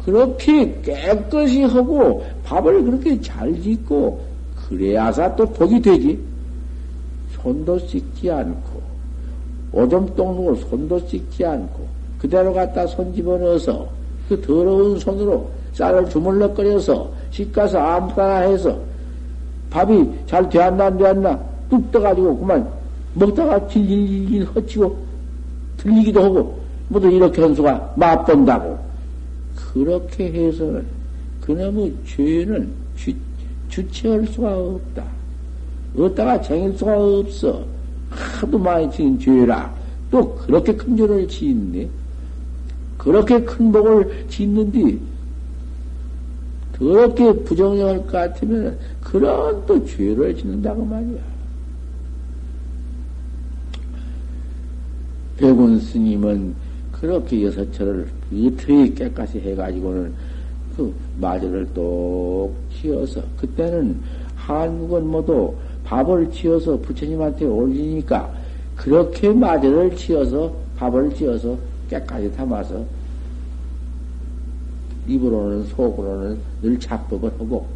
그렇게 0.05 0.81
깨끗이 0.83 1.63
하고 1.63 2.25
밥을 2.43 2.83
그렇게 2.83 3.21
잘 3.21 3.55
짓고 3.61 4.21
그래야사 4.69 5.37
또 5.37 5.47
복이 5.47 5.81
되지. 5.81 6.19
손도 7.33 7.79
씻지 7.79 8.31
않고 8.31 8.81
오줌 9.73 10.15
똥 10.17 10.35
누고 10.35 10.57
손도 10.57 10.99
씻지 11.07 11.45
않고 11.45 11.87
그대로 12.19 12.53
갖다 12.53 12.87
손 12.87 13.15
집어넣어서 13.15 13.89
그 14.29 14.41
더러운 14.41 14.99
손으로 14.99 15.49
쌀을 15.73 16.09
주물럭거려서 16.11 17.11
씻가서 17.31 17.79
아무거나 17.79 18.39
해서 18.41 18.77
밥이 19.71 20.09
잘 20.27 20.49
되었나 20.49 20.87
안 20.87 20.99
되었나 20.99 21.41
뚝 21.69 21.91
떠가지고 21.93 22.39
그만 22.39 22.69
먹다가 23.15 23.67
질질질 23.69 24.45
헛치고 24.45 24.97
들리기도 25.79 26.23
하고 26.23 26.61
모두 26.89 27.09
이렇게 27.09 27.41
한수가 27.41 27.95
맛본다고 27.97 28.79
그렇게 29.55 30.33
해서는 30.33 30.85
그놈의 31.41 31.95
죄는 32.07 32.71
주, 32.97 33.13
주체할 33.69 34.27
수가 34.27 34.57
없다. 34.57 35.05
어디다가 35.97 36.41
쟁일 36.41 36.77
수가 36.77 36.97
없어. 36.97 37.65
하도 38.11 38.59
많이 38.59 38.91
지은 38.91 39.19
죄라. 39.19 39.73
또 40.11 40.35
그렇게 40.35 40.75
큰 40.75 40.97
죄를 40.97 41.27
지었네. 41.29 41.89
그렇게 42.99 43.41
큰 43.43 43.73
복을 43.73 44.27
짓는데, 44.29 44.99
그렇게 46.81 47.31
부정할 47.45 47.99
것 47.99 48.13
같으면, 48.13 48.77
그런 49.03 49.65
또 49.67 49.85
죄를 49.85 50.35
짓는다고 50.35 50.83
말이야. 50.83 51.21
백운 55.37 55.79
스님은 55.79 56.55
그렇게 56.91 57.45
여섯철을 57.45 58.09
어떻게 58.33 58.95
깨끗이 58.95 59.41
해가지고는 59.41 60.13
그 60.75 60.95
마저를 61.21 61.69
똑 61.75 62.55
치어서, 62.73 63.23
그때는 63.39 64.01
한국은 64.35 65.07
모두 65.07 65.55
밥을 65.85 66.31
지어서 66.31 66.79
부처님한테 66.79 67.45
올리니까 67.45 68.33
그렇게 68.75 69.29
마저를 69.31 69.95
지어서 69.97 70.51
밥을 70.79 71.15
지어서 71.15 71.59
깨끗이 71.91 72.31
담아서 72.33 72.83
입으로는 75.11 75.65
속으로는 75.67 76.39
늘 76.63 76.79
작법을 76.79 77.31
하고 77.39 77.67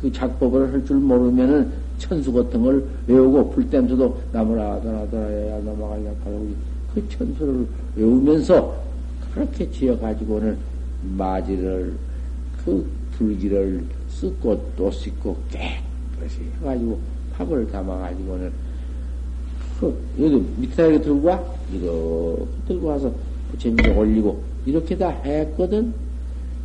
그 0.00 0.12
작법을 0.12 0.72
할 0.72 0.84
줄 0.84 0.96
모르면은 0.96 1.70
천수 1.98 2.32
같은 2.32 2.62
걸 2.62 2.84
외우고 3.06 3.50
불땜수도 3.50 4.18
나무라 4.32 4.76
나더라야 4.76 5.58
넘어가려 5.60 6.08
하고 6.24 6.48
그 6.94 7.08
천수를 7.08 7.66
외우면서 7.96 8.74
그렇게 9.34 9.70
지어 9.70 9.98
가지고는 9.98 10.56
마지를 11.16 11.94
그 12.64 12.86
불기를 13.18 13.84
씻고 14.08 14.70
또 14.76 14.90
씻고 14.90 15.36
깨끗이 15.50 16.40
해가지고 16.60 16.98
밥을 17.36 17.70
담아가지고는 17.70 18.50
그 19.78 19.98
여기 20.20 20.44
밑에 20.56 21.00
들고 21.00 21.28
와 21.28 21.42
이렇게 21.72 22.46
들고 22.68 22.86
와서 22.86 23.12
부처님께 23.50 23.90
올리고 23.94 24.42
이렇게 24.66 24.96
다 24.96 25.08
했거든. 25.08 25.92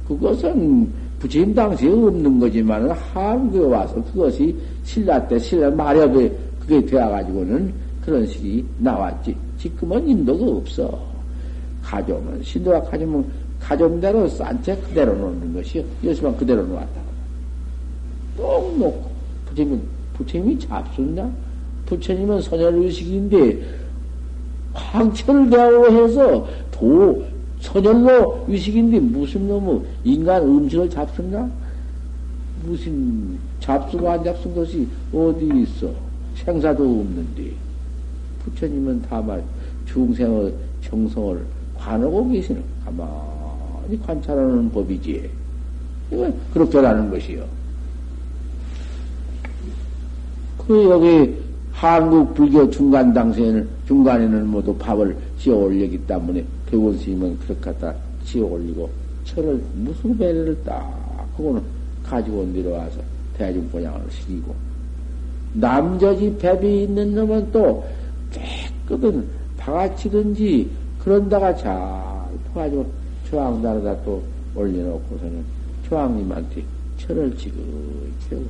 그것은 0.07 0.89
부처님 1.19 1.53
당시에 1.55 1.89
없는 1.89 2.39
거지만 2.39 2.89
한국에 2.91 3.59
와서 3.59 4.03
그것이 4.11 4.55
신라 4.83 5.27
때 5.27 5.39
신라 5.39 5.71
마렵에 5.71 6.31
그게 6.59 6.85
되어가지고는 6.85 7.73
그런 8.03 8.25
식이 8.27 8.63
나왔지. 8.79 9.35
지금은 9.57 10.07
인도가 10.07 10.45
없어. 10.57 11.15
가져오면 11.81 12.43
신도가 12.43 12.81
가져오면 12.83 13.25
가져온 13.59 13.99
대로 13.99 14.27
싼 14.27 14.61
채 14.61 14.75
그대로 14.75 15.15
놓는 15.15 15.53
것이요. 15.53 15.83
여기서만 16.03 16.37
그대로 16.37 16.63
놓았다. 16.65 17.01
똥 18.37 18.79
놓고 18.79 19.09
부처님은 19.47 19.81
부처님이 20.13 20.59
잡숫나? 20.59 21.29
부처님은 21.85 22.41
선열의식인데 22.41 23.63
황철 24.73 25.49
대하고 25.49 25.85
해서 25.91 26.47
도 26.71 27.23
선열로 27.65 28.45
의식인데 28.47 28.99
무슨 28.99 29.47
놈의 29.47 29.81
인간 30.03 30.43
음식을 30.43 30.89
잡순가? 30.89 31.49
무슨 32.63 33.37
잡수고 33.59 34.09
안 34.09 34.23
잡순 34.23 34.53
것이 34.53 34.87
어디 35.13 35.49
있어? 35.61 35.91
생사도 36.35 36.83
없는데 36.83 37.51
부처님은 38.43 39.01
다만 39.09 39.43
중생의 39.87 40.53
정성을 40.83 41.43
관하고 41.77 42.29
계시는 42.29 42.63
가만히 42.85 43.99
관찰하는 44.05 44.69
법이지. 44.69 45.29
이건 46.11 46.33
그렇게라는 46.53 47.09
것이요. 47.09 47.43
그 50.67 50.89
여기 50.89 51.33
한국 51.71 52.33
불교 52.35 52.69
중간 52.69 53.13
당시에는 53.13 53.67
중간에는 53.87 54.47
모두 54.47 54.75
밥을 54.75 55.15
지어 55.37 55.55
올리기 55.55 56.05
때문에 56.05 56.43
백원 56.65 56.97
스님은 56.97 57.39
그렇게 57.39 57.61
갖다 57.61 57.95
지어 58.23 58.45
올리고 58.45 58.89
철을 59.25 59.61
무슨 59.75 60.17
배를 60.17 60.57
딱 60.63 61.27
그거는 61.35 61.61
가지고 62.03 62.45
내려와서 62.53 62.99
대중보양을 63.37 64.01
시키고 64.11 64.55
남저지 65.53 66.35
배비 66.37 66.83
있는 66.83 67.15
놈은 67.15 67.51
또 67.51 67.83
깨끗은 68.31 69.25
바가치든지 69.57 70.69
그런다가 70.99 71.55
잘 71.55 71.73
퍼가지고 72.53 72.85
조항다르다 73.29 74.03
또 74.03 74.21
올려놓고서는 74.55 75.43
조항님한테 75.87 76.63
철을 76.97 77.35
지그히 77.37 78.45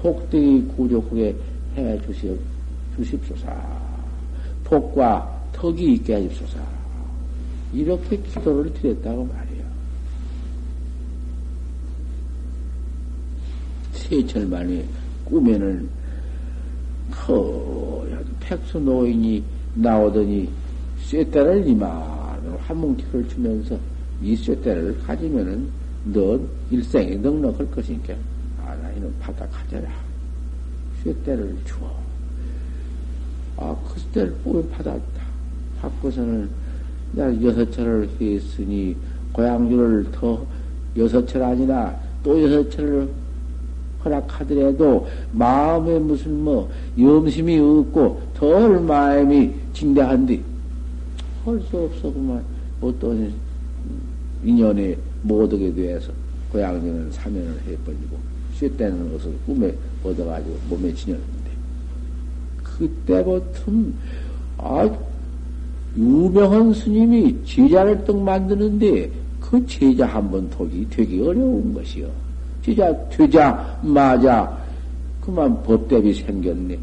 폭등이 0.00 0.62
구족하게 0.76 1.34
해 1.76 2.00
주시, 2.06 2.38
주십소서. 2.96 3.46
폭과 4.64 5.35
턱이 5.56 5.94
있게 5.94 6.16
해주소서. 6.16 6.58
이렇게 7.72 8.16
기도를 8.18 8.72
드렸다고 8.74 9.24
말이야. 9.24 9.64
세철 13.92 14.46
만에 14.46 14.84
꿈에는 15.24 15.88
허, 17.10 18.06
백수 18.40 18.78
노인이 18.78 19.42
나오더니 19.74 20.48
쇠대를 21.00 21.66
이만으로 21.66 22.58
한 22.58 22.76
뭉치를 22.76 23.28
주면서 23.28 23.78
이 24.22 24.36
쇠대를 24.36 24.98
가지면은 25.00 25.68
넌 26.04 26.48
일생에 26.70 27.16
넉넉할 27.16 27.70
것이니까 27.70 28.14
아나 28.64 28.90
이는 28.92 29.12
받아 29.18 29.46
가져라. 29.48 29.90
쇠대를 31.02 31.56
주어. 31.64 31.98
아, 33.56 33.76
그 33.84 34.00
쇠대를 34.00 34.34
뽑아 34.44 34.76
받았다. 34.76 35.15
받고서는 35.86 36.48
나 37.12 37.42
여섯 37.42 37.70
철을 37.70 38.08
했으니 38.20 38.96
고향주를 39.32 40.06
더 40.12 40.44
여섯 40.96 41.26
철 41.26 41.42
아니라 41.42 41.94
또 42.22 42.42
여섯 42.42 42.68
철을 42.70 43.08
허락하더라도 44.04 45.06
마음에 45.32 45.98
무슨 45.98 46.42
뭐 46.42 46.70
염심이 46.98 47.58
없고 47.58 48.20
덜 48.34 48.80
마음이 48.80 49.52
징대한디 49.72 50.42
할 51.44 51.60
수 51.70 51.76
없어 51.78 52.12
그만 52.12 52.42
어떤 52.80 53.32
인연에 54.44 54.96
못 55.22 55.52
오게 55.52 55.72
돼서 55.74 56.12
고향주는 56.52 57.10
사면을 57.12 57.56
해버리고 57.66 58.18
쇠때는 58.54 59.12
것을 59.12 59.32
꿈에 59.46 59.74
얻어가지고 60.02 60.56
몸에 60.68 60.92
지녔는데 60.94 61.50
그때부터 62.62 63.72
아 64.58 64.88
유명한 65.96 66.72
스님이 66.74 67.34
제자를 67.44 68.04
떡 68.04 68.18
만드는데 68.20 69.10
그 69.40 69.64
제자 69.66 70.06
한 70.06 70.30
번 70.30 70.48
독이 70.50 70.86
되기 70.90 71.20
어려운 71.20 71.72
것이요. 71.72 72.06
제자 72.62 72.92
되자 73.08 73.78
맞아 73.82 74.58
그만 75.20 75.62
법대비 75.62 76.12
생겼네. 76.12 76.78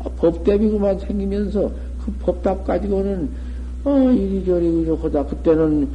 아, 0.00 0.08
법대비 0.16 0.70
그만 0.70 0.98
생기면서 1.00 1.70
그 2.04 2.12
법답 2.20 2.64
가지고는 2.64 3.28
어 3.84 4.10
이리저리 4.12 4.88
하다. 5.02 5.26
그때는 5.26 5.88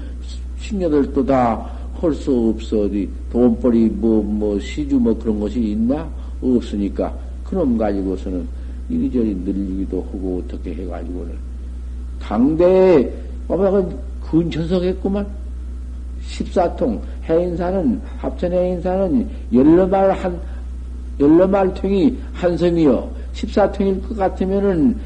신녀들도 0.60 1.26
다할 1.26 2.14
수 2.14 2.54
없어. 2.56 2.82
어디 2.82 3.10
돈벌이 3.32 3.90
뭐뭐 3.90 4.24
뭐 4.24 4.60
시주 4.60 5.00
뭐 5.00 5.18
그런 5.18 5.40
것이 5.40 5.60
있나? 5.60 6.08
없으니까. 6.42 7.14
그놈 7.46 7.78
가지고서는 7.78 8.46
이리저리 8.90 9.36
늘리기도 9.36 10.02
하고 10.02 10.44
어떻게 10.46 10.74
해가지고는 10.76 11.53
강대에 12.24 13.12
어머건 13.48 13.98
근천석했구만. 14.30 15.28
14통 16.30 17.00
해인사는 17.30 18.02
합천 18.18 18.52
해인사는 18.52 19.30
열러말 19.54 20.12
한 20.12 20.40
열러말 21.20 21.74
통이 21.74 22.18
한 22.34 22.58
섬이요. 22.58 23.10
14통일 23.34 24.08
것 24.08 24.18
같으면은 24.18 24.98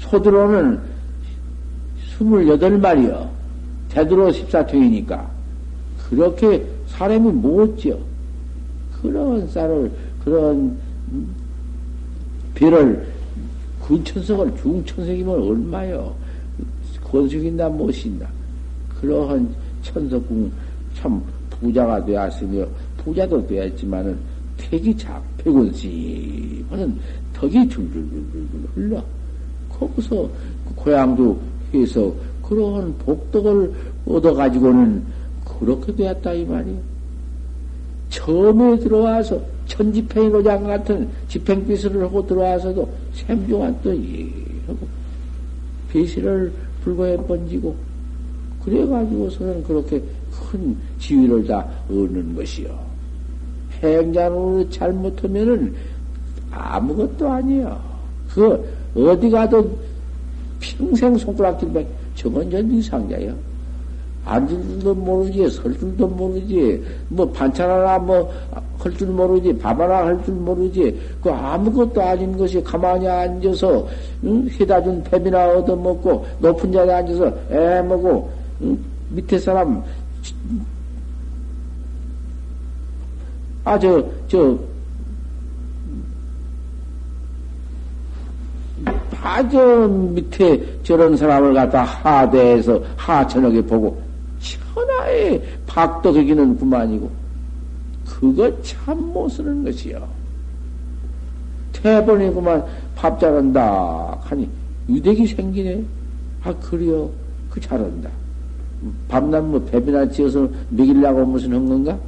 소드로는 0.00 0.80
28마리요. 2.18 3.28
되도로 3.90 4.30
14통이니까. 4.30 5.26
그렇게 6.08 6.64
사람이 6.88 7.30
못지요. 7.30 7.98
그런 9.00 9.46
쌀을, 9.48 9.90
그런 10.24 10.76
별을, 12.54 13.06
근천석을 13.86 14.56
중천석이면 14.56 15.34
얼마요? 15.42 16.14
권숙인다 17.10 17.68
못인다. 17.68 18.28
그러한 19.00 19.54
천석궁 19.82 20.50
참 20.94 21.22
부자가 21.50 22.04
되었으며 22.04 22.66
부자도 22.98 23.46
되었지만은 23.46 24.18
택이 24.56 24.96
잡히곤시 24.96 26.64
하는 26.70 26.98
덕이 27.32 27.68
줄줄줄줄 27.68 28.48
흘러 28.74 29.02
거기서 29.70 30.28
그 30.68 30.74
고향도 30.74 31.38
해서 31.72 32.12
그러한 32.42 32.96
복덕을 32.98 33.72
얻어가지고는 34.06 35.02
그렇게 35.44 35.94
되었다 35.94 36.32
이 36.32 36.44
말이에요. 36.44 36.78
처음에 38.10 38.78
들어와서 38.78 39.40
천지팽이 39.66 40.28
노장 40.30 40.64
같은 40.64 41.08
집행비스를 41.28 42.02
하고 42.02 42.26
들어와서도 42.26 42.88
생종한 43.12 43.78
또 43.82 43.94
예, 43.94 44.30
하고 44.66 44.86
비실을 45.92 46.52
불거해 46.88 47.16
번지고 47.18 47.74
그래가지고서는 48.64 49.62
그렇게 49.64 50.02
큰 50.50 50.76
지위를 50.98 51.46
다 51.46 51.66
얻는 51.90 52.34
것이요. 52.34 52.78
행자로 53.82 54.68
잘못하면은 54.70 55.74
아무것도 56.50 57.30
아니에요. 57.30 57.80
그 58.30 58.64
어디 58.94 59.30
가도 59.30 59.70
평생 60.60 61.16
손가락질만 61.16 61.86
저건 62.14 62.50
전지상자야. 62.50 63.34
앉을 64.24 64.48
줄도 64.48 64.94
모르지, 64.94 65.48
설 65.48 65.78
줄도 65.78 66.06
모르지, 66.08 66.82
뭐 67.08 67.30
반찬 67.30 67.70
하나 67.70 67.98
뭐 67.98 68.30
할 68.78 68.92
줄 68.96 69.08
모르지, 69.08 69.56
밥 69.58 69.78
하나 69.80 70.06
할 70.06 70.22
줄 70.24 70.34
모르지, 70.34 70.98
그 71.22 71.30
아무것도 71.30 72.00
아닌 72.00 72.36
것이 72.36 72.62
가만히 72.62 73.08
앉아서, 73.08 73.86
응? 74.24 74.48
해다 74.60 74.82
준 74.82 75.02
뱀이나 75.02 75.50
얻어먹고, 75.50 76.26
높은 76.40 76.72
자리에 76.72 76.94
앉아서 76.94 77.32
애 77.50 77.82
먹고, 77.82 78.30
응? 78.62 78.78
밑에 79.10 79.38
사람, 79.38 79.82
아, 83.64 83.78
저, 83.78 84.04
저, 84.28 84.58
아저 89.20 89.88
밑에 89.88 90.64
저런 90.82 91.16
사람을 91.16 91.52
갖다 91.52 91.82
하대해서 91.82 92.80
하천하게 92.96 93.60
보고 93.62 94.00
천하의 94.74 95.42
박덕이기는 95.66 96.58
그만이고 96.58 97.10
그거 98.18 98.50
참 98.62 98.98
못 99.12 99.28
쓰는 99.28 99.62
것이요. 99.64 100.06
태번에 101.72 102.30
그만 102.32 102.64
밥 102.96 103.18
잘한다 103.20 104.18
하니 104.22 104.48
유대기 104.88 105.26
생기네. 105.26 105.84
아 106.42 106.52
그래요. 106.54 107.08
그 107.48 107.60
잘한다. 107.60 108.10
밤낮 109.08 109.40
뭐 109.42 109.60
배비나 109.64 110.08
지어서 110.10 110.48
먹이려고 110.70 111.24
무슨 111.26 111.52
한 111.52 111.68
건가? 111.68 111.98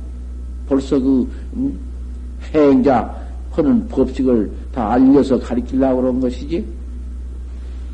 벌써 0.68 0.99
그 0.99 1.29
음, 1.55 1.79
행자 2.53 3.16
하는 3.51 3.87
법칙을 3.88 4.51
다 4.73 4.92
알려서 4.92 5.38
가리키려고 5.38 6.01
그런 6.01 6.20
것이지. 6.20 6.64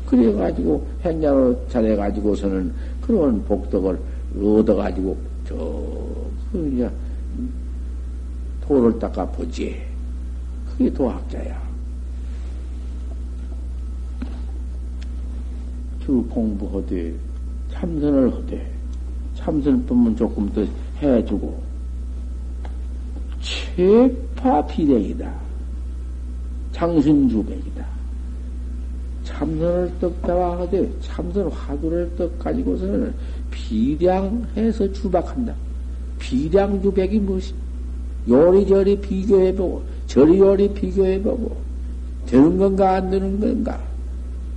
그래가지고 0.07 0.85
행자로 1.03 1.59
잘해가지고서는 1.69 2.71
그런 3.01 3.43
복덕을 3.45 3.99
얻어가지고 4.41 5.17
저그 5.47 6.71
이제 6.73 6.89
도를 8.67 8.99
닦아 8.99 9.25
보지. 9.27 9.81
그게 10.69 10.91
도학자야. 10.91 11.67
주 16.03 16.23
공부하되 16.29 17.13
참선을 17.71 18.33
하되 18.33 18.71
참선법은 19.35 20.15
조금 20.15 20.51
더 20.53 20.65
해주고 21.01 21.61
최파 23.41 24.65
비례이다. 24.67 25.33
장신주백이다. 26.71 27.85
참선을 29.23 29.91
떡다와 29.99 30.61
하되 30.61 30.89
참선 31.01 31.49
화두를 31.49 32.09
떡 32.17 32.39
가지고서는 32.39 33.13
비량해서 33.51 34.91
주박한다. 34.93 35.53
비량주백이 36.19 37.19
무엇이? 37.19 37.53
요리저리 38.27 38.99
비교해보고 38.99 39.83
저리요리 40.07 40.73
비교해보고 40.73 41.55
되는 42.25 42.57
건가 42.57 42.95
안 42.95 43.09
되는 43.09 43.39
건가? 43.39 43.79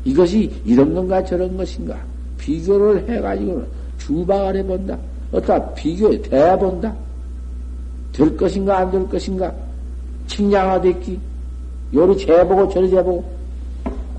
이것이 0.04 0.50
이런 0.64 0.94
건가 0.94 1.22
저런 1.24 1.56
것인가? 1.56 1.98
비교를 2.38 3.08
해가지고 3.08 3.64
주박을 3.98 4.56
해본다. 4.56 4.98
어따 5.32 5.74
비교에 5.74 6.20
대본다. 6.22 6.94
될 8.12 8.36
것인가 8.36 8.78
안 8.78 8.90
될 8.90 9.08
것인가? 9.08 9.54
칭량화됐기. 10.26 11.18
요리 11.94 12.16
재보고 12.18 12.68
저리 12.70 12.90
재보고 12.90 13.24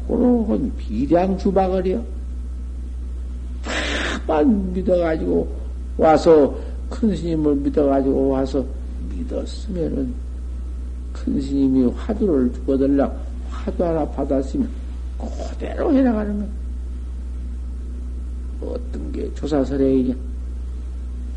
그런 0.07 0.71
비량 0.77 1.37
주박을이요. 1.37 2.03
팍만 4.27 4.73
믿어가지고 4.73 5.47
와서 5.97 6.55
큰 6.89 7.15
스님을 7.15 7.55
믿어가지고 7.55 8.29
와서 8.29 8.63
믿었으면은 9.21 10.13
큰 11.13 11.41
스님이 11.41 11.91
화두를 11.91 12.51
주거들라 12.53 13.11
화두 13.49 13.83
하나 13.83 14.05
받았으면 14.09 14.67
그대로 15.17 15.93
해나가는 15.93 16.37
거야. 16.37 16.49
어떤 18.61 19.11
게 19.11 19.33
조사설에이냐? 19.33 20.15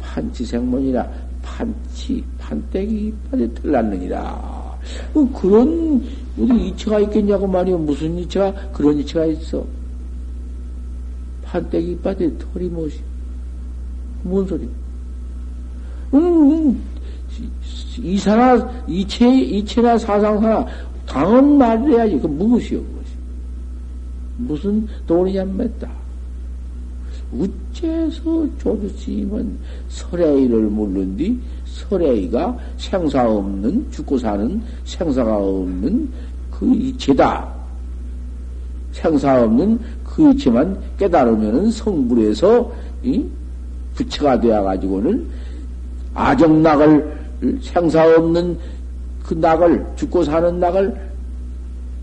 판치생문이라 0.01 1.11
판치, 1.43 2.25
판때기 2.39 3.07
이빨에 3.09 3.49
틀났느니라. 3.55 4.79
뭐 5.13 5.33
그런 5.33 6.03
어디 6.39 6.69
이치가 6.69 7.01
있겠냐고 7.01 7.47
말이요. 7.47 7.79
무슨 7.79 8.17
이치가 8.19 8.53
그런 8.73 8.99
이치가 8.99 9.25
있어. 9.27 9.65
판때기 11.45 11.93
이빨에 11.93 12.39
털이 12.39 12.69
무엇이? 12.69 13.01
뭔 14.23 14.47
소리? 14.47 14.69
음, 16.15 16.19
음, 16.69 16.83
이사나 17.99 18.85
이체 18.87 19.29
이체나 19.29 19.99
사상사나 19.99 20.67
당한 21.07 21.59
말을 21.59 21.93
해야지. 21.93 22.19
그 22.19 22.27
무엇이요, 22.27 22.81
그것이? 22.81 23.11
무슨 24.39 24.89
돈이냐 25.07 25.45
맸다. 25.45 25.89
우째서 27.33 28.47
조주스님은 28.59 29.59
설애이를 29.89 30.63
물는뒤 30.63 31.39
설애이가 31.67 32.57
생사 32.77 33.29
없는 33.29 33.91
죽고 33.91 34.19
사는 34.19 34.63
생사가 34.85 35.37
없는 35.37 36.09
그 36.51 36.75
이체다. 36.75 37.53
생사 38.93 39.43
없는 39.43 39.79
그 40.05 40.31
이체만 40.31 40.79
깨달으면은 40.99 41.71
성불에서 41.71 42.73
이 43.03 43.25
부처가 43.95 44.39
되어 44.41 44.63
가지고는 44.63 45.27
아정낙을 46.15 47.24
생사 47.63 48.07
없는 48.17 48.59
그 49.23 49.35
낙을 49.35 49.85
죽고 49.97 50.25
사는 50.25 50.59
낙을 50.61 50.95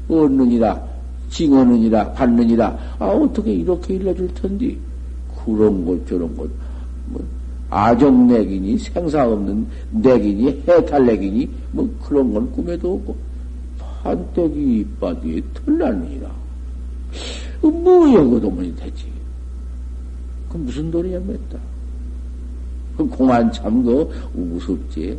얻느니라 0.10 0.82
징하느니라 1.30 2.12
받느니라. 2.14 2.78
아 3.00 3.06
어떻게 3.06 3.54
이렇게 3.54 3.96
일러줄 3.96 4.34
텐데 4.34 4.76
그런 5.44 5.86
것 5.86 6.06
저런 6.08 6.36
것. 6.36 6.50
뭐, 7.08 7.24
아정내기니 7.70 8.78
생사 8.78 9.28
없는 9.28 9.66
내기니 9.92 10.64
해탈내기니 10.68 11.50
뭐 11.72 11.90
그런 12.04 12.34
건 12.34 12.52
꿈에도 12.52 12.96
없고 12.96 13.16
판때기 14.04 14.80
이빠디에 14.80 15.42
털나느니라. 15.54 16.42
뭐여 17.62 18.28
그도문이 18.28 18.76
되지 18.76 19.06
그 20.50 20.58
무슨 20.58 20.90
도리야 20.90 21.20
맺다 21.20 21.60
그 22.98 23.06
공안 23.08 23.52
참그 23.52 24.10
우습지 24.36 25.18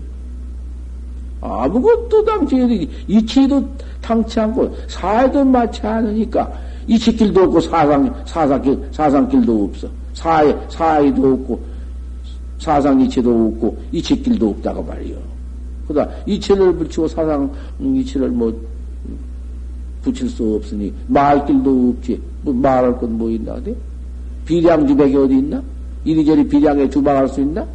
아무것도 1.43 2.25
당치 2.25 2.89
이치도 3.09 3.69
당치 4.01 4.39
않고 4.41 4.75
사에도 4.87 5.45
맞지 5.45 5.85
않으니까 5.85 6.51
이치길도 6.87 7.43
없고 7.43 7.61
사상 7.61 8.15
사상길 8.25 8.89
사상길도 8.93 9.65
없어 9.65 9.89
사에 10.15 10.57
사에도 10.69 11.33
없고 11.35 11.61
사상 12.59 13.01
이체도 13.01 13.49
없고 13.55 13.77
이체길도 13.91 14.51
없다고 14.51 14.85
말이요. 14.85 15.17
그다 15.89 16.09
이체를 16.27 16.75
붙이고 16.77 17.09
사상 17.09 17.53
이체를 17.81 18.29
뭐 18.29 18.57
붙일 20.03 20.29
수 20.29 20.55
없으니 20.55 20.93
말길도 21.09 21.95
없지. 21.99 22.21
뭐 22.43 22.55
말할 22.55 22.97
건 22.99 23.11
뭐 23.13 23.31
있나 23.31 23.61
돼? 23.61 23.75
비량 24.45 24.87
주백이 24.87 25.17
어디 25.17 25.39
있나? 25.39 25.63
이리저리 26.05 26.47
비량에 26.49 26.89
주방할 26.89 27.29
수 27.29 27.41
있나? 27.41 27.67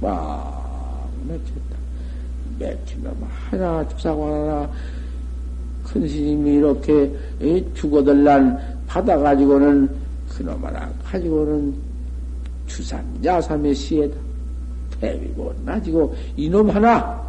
막 0.00 1.08
맥혔 1.28 1.71
다. 2.62 2.68
맥힌 2.68 3.02
놈 3.02 3.16
하나 3.50 3.86
주사고 3.88 4.26
하나 4.26 4.70
큰 5.84 6.08
스님이 6.08 6.54
이렇게 6.54 7.12
죽어들란 7.74 8.58
받아가지고는 8.86 9.88
그놈 10.28 10.64
하나 10.64 10.90
가지고는 11.04 11.74
주삼, 12.66 13.04
야삼의 13.22 13.74
시에다. 13.74 14.16
해비고 15.02 15.54
나지고 15.64 16.14
이놈 16.36 16.70
하나 16.70 17.20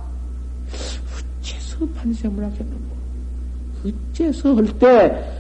어째서 1.42 1.86
판생을 1.96 2.46
하겠는고 2.46 2.94
어째서 4.14 4.56
할때 4.56 5.32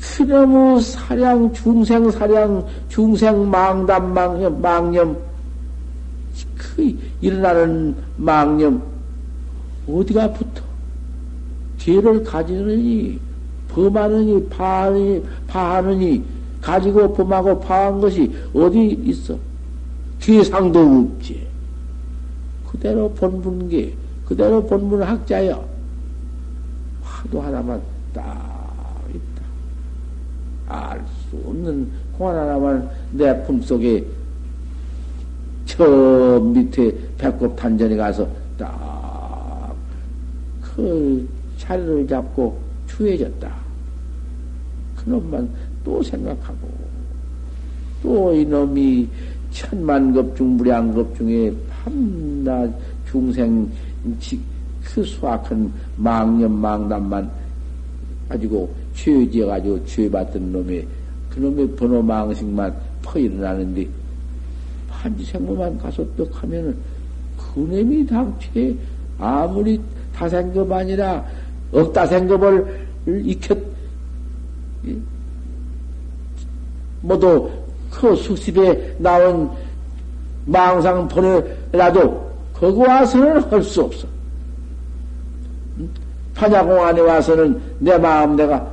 그놈의 0.00 0.82
사량 0.82 1.52
중생 1.52 2.10
사량 2.10 2.66
중생 2.88 3.48
망담 3.48 4.12
망념 4.12 4.60
망념 4.60 5.16
그 6.56 6.98
일어나는 7.20 7.94
망념 8.16 8.91
어디가 9.88 10.32
붙어 10.32 10.62
죄를 11.78 12.22
가지느니 12.22 13.18
범하느니 13.68 14.48
파하느니 14.48 15.24
파하느니 15.46 16.24
가지고 16.60 17.12
범하고 17.12 17.58
파한 17.60 18.00
것이 18.00 18.32
어디 18.54 18.90
있어? 19.04 19.36
뒤상도 20.20 20.78
없지. 20.78 21.44
그대로 22.70 23.10
본분계, 23.10 23.94
그대로 24.24 24.64
본분 24.64 25.02
학자여. 25.02 25.64
화도 27.02 27.40
하나만 27.40 27.82
딱 28.14 29.02
있다. 29.10 29.44
알 30.68 31.04
수 31.28 31.36
없는 31.44 31.90
공안 32.16 32.36
하나만 32.36 32.88
내 33.10 33.42
품속에 33.44 34.04
저 35.66 36.40
밑에 36.40 36.94
배꼽 37.18 37.56
단전에 37.56 37.96
가서 37.96 38.28
딱 38.56 38.91
그 40.74 41.28
자리를 41.58 42.06
잡고 42.06 42.58
추해졌다. 42.86 43.52
그놈만 44.96 45.48
또 45.84 46.02
생각하고 46.02 46.68
또 48.02 48.32
이놈이 48.32 49.08
천만급 49.50 50.36
중 50.36 50.56
무량급 50.56 51.16
중에 51.16 51.52
밤낮 51.70 52.72
중생 53.10 53.70
그 54.82 55.04
수악한 55.04 55.72
망념 55.96 56.52
망담만 56.52 57.30
가지고 58.28 58.72
죄지어 58.94 59.46
가지고 59.46 59.84
죄받던 59.86 60.52
놈의 60.52 60.86
그놈의 61.30 61.70
번호 61.76 62.02
망식만 62.02 62.74
퍼 63.02 63.18
일어나는데 63.18 63.86
한지생모만 64.88 65.78
가서 65.78 66.04
떡 66.16 66.42
하면은 66.42 66.76
그 67.36 67.60
놈이 67.60 68.06
당최 68.06 68.74
아무리 69.18 69.80
다생급 70.14 70.70
아니라 70.70 71.24
억다생급을 71.72 72.86
익혔 73.06 73.58
모두 77.00 77.50
그 77.90 78.14
수습에 78.16 78.96
나온 78.98 79.50
망상 80.46 81.06
보내라도 81.08 82.30
거기 82.54 82.78
와서는 82.78 83.42
할 83.50 83.62
수 83.62 83.82
없어. 83.82 84.06
판야공 86.34 86.82
안에 86.82 87.00
와서는 87.00 87.60
내 87.78 87.98
마음 87.98 88.36
내가 88.36 88.66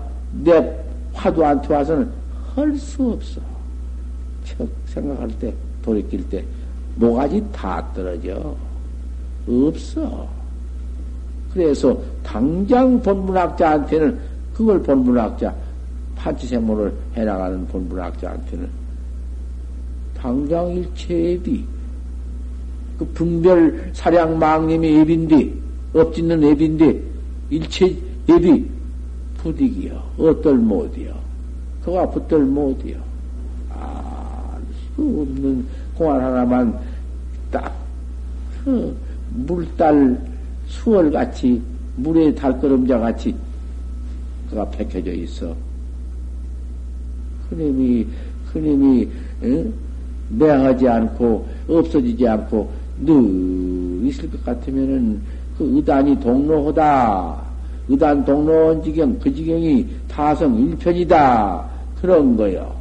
내 0.44 0.76
화두한테 1.14 1.74
와서는 1.74 2.10
할 2.56 2.78
수 2.78 3.12
없어. 3.12 3.42
생각할 4.88 5.30
때 5.40 5.54
돌이킬 5.84 6.28
때 6.30 6.44
모가지 6.96 7.44
다 7.52 7.86
떨어져. 7.96 8.56
없어. 9.48 10.28
그래서 11.54 11.98
당장 12.24 13.02
본문학자한테는 13.02 14.20
그걸 14.54 14.82
본문학자 14.82 15.54
파치생물을 16.16 16.94
해나가는 17.16 17.66
본문학자한테는 17.68 18.70
당장 20.16 20.70
일체애비, 20.72 21.64
그 22.98 23.06
분별 23.14 23.90
사량 23.94 24.38
망님의 24.38 25.00
앱인데, 25.00 25.54
엎짓는 25.94 26.44
앱인데, 26.44 27.02
일체 27.50 27.96
앱이 28.30 28.70
부득이요. 29.38 30.04
어떨 30.20 30.56
못이요. 30.56 31.14
그가 31.84 32.10
붙들 32.10 32.40
못이요. 32.40 32.98
아, 33.72 34.58
수 34.96 35.02
없는 35.02 35.66
공안 35.96 36.22
하나만 36.22 36.78
딱, 37.50 37.74
그 38.66 38.96
물달 39.30 40.20
수월 40.70 41.12
같이, 41.12 41.62
물의 41.98 42.36
달걸음자 42.36 43.00
같이, 43.00 43.36
그가 44.50 44.70
백혀져 44.70 45.12
있어. 45.12 45.54
그님이, 47.50 48.06
그님이, 48.54 49.08
응? 49.44 49.74
매하지 50.30 50.88
않고, 50.88 51.48
없어지지 51.68 52.28
않고, 52.28 52.72
늘 53.02 54.08
있을 54.08 54.30
것 54.30 54.44
같으면은, 54.46 55.20
그 55.58 55.76
의단이 55.76 56.20
동로하다. 56.20 57.50
의단 57.90 58.24
동로원 58.24 58.84
지경, 58.84 59.18
그 59.20 59.34
지경이 59.34 59.86
타성 60.08 60.56
일편이다. 60.56 61.68
그런 62.00 62.38
거요. 62.38 62.72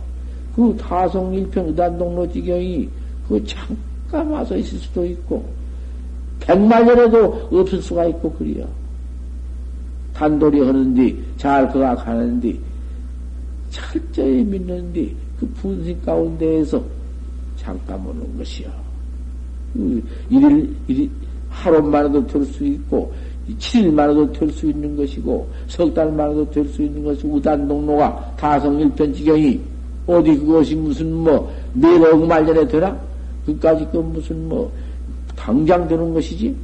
그 0.55 0.77
타성 0.79 1.33
일편 1.35 1.66
의단 1.68 1.96
동로 1.96 2.31
지경이, 2.31 2.88
그 3.27 3.42
잠깐 3.46 4.29
와서 4.29 4.55
있을 4.57 4.79
수도 4.79 5.07
있고, 5.07 5.57
백만 6.48 6.87
년에도 6.87 7.46
없을 7.52 7.82
수가 7.82 8.06
있고, 8.06 8.32
그래요. 8.32 8.66
단돌이 10.14 10.61
하는데, 10.64 11.14
잘 11.37 11.68
가는데, 11.70 12.58
철저히 13.68 14.42
믿는데 14.42 15.14
그 15.38 15.46
분심 15.61 16.00
가운데에서 16.00 16.82
잠깐 17.56 18.00
오는 18.06 18.38
것이요. 18.38 18.66
그 19.74 20.02
일일, 20.30 20.74
일일, 20.88 21.11
하루만해도 21.50 22.26
될 22.26 22.42
수 22.46 22.64
있고, 22.64 23.12
7일만해도 23.58 24.32
될 24.32 24.50
수 24.50 24.70
있는 24.70 24.96
것이고, 24.96 25.46
석 25.66 25.92
달만해도 25.92 26.50
될 26.50 26.64
수 26.68 26.82
있는 26.82 27.04
것이 27.04 27.26
우단동로가 27.26 28.37
다성일편 28.38 29.12
지경이 29.12 29.61
어디 30.06 30.34
그것이 30.38 30.74
무슨 30.74 31.12
뭐, 31.12 31.52
내일 31.74 32.02
억말년에 32.06 32.66
되나? 32.66 32.98
그까지 33.44 33.87
그 33.92 33.98
무슨 33.98 34.48
뭐, 34.48 34.72
당장 35.48 35.88
되는 35.88 36.12
것이지? 36.12 36.54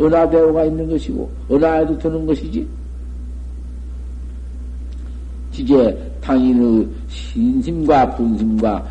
은하대오가 0.00 0.64
있는 0.66 0.88
것이고, 0.88 1.28
은하에도 1.50 1.98
되는 1.98 2.24
것이지? 2.24 2.68
지제 5.50 6.12
당인의 6.20 6.88
신심과 7.08 8.14
분심과 8.14 8.86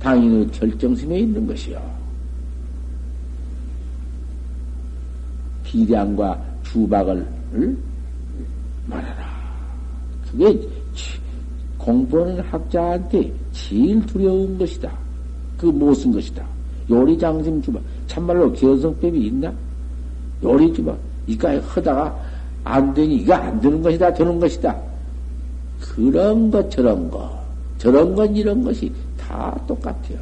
당인의 0.00 0.48
결정심에 0.50 1.20
있는 1.20 1.46
것이요. 1.46 1.80
비량과 5.62 6.44
주박을 6.64 7.24
말하라. 8.86 9.26
그게 10.28 10.68
공부하는 11.78 12.40
학자한테 12.40 13.32
제일 13.52 14.04
두려운 14.06 14.58
것이다. 14.58 14.92
그 15.56 15.66
무슨 15.66 16.10
것이다. 16.10 16.55
요리장심 16.90 17.62
주박. 17.62 17.82
참말로 18.06 18.52
견성법이 18.52 19.26
있나? 19.26 19.52
요리 20.42 20.72
주박. 20.72 20.96
이까 21.26 21.60
하다가 21.60 22.16
안 22.64 22.94
되니 22.94 23.16
이거 23.16 23.34
안 23.34 23.60
되는 23.60 23.82
것이다. 23.82 24.12
되는 24.14 24.40
것이다. 24.40 24.76
그런 25.80 26.50
것, 26.50 26.70
저런 26.70 27.10
것, 27.10 27.30
저런 27.78 28.14
것, 28.14 28.26
이런 28.26 28.62
것이 28.62 28.92
다 29.18 29.58
똑같아요. 29.66 30.18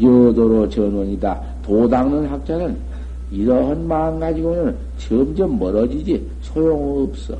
여도로 0.00 0.68
전원이다. 0.68 1.40
도닦는 1.62 2.26
학자는 2.26 2.76
이러한 3.30 3.86
마음 3.86 4.18
가지고는 4.18 4.76
점점 4.98 5.58
멀어지지 5.58 6.24
소용없어. 6.42 7.36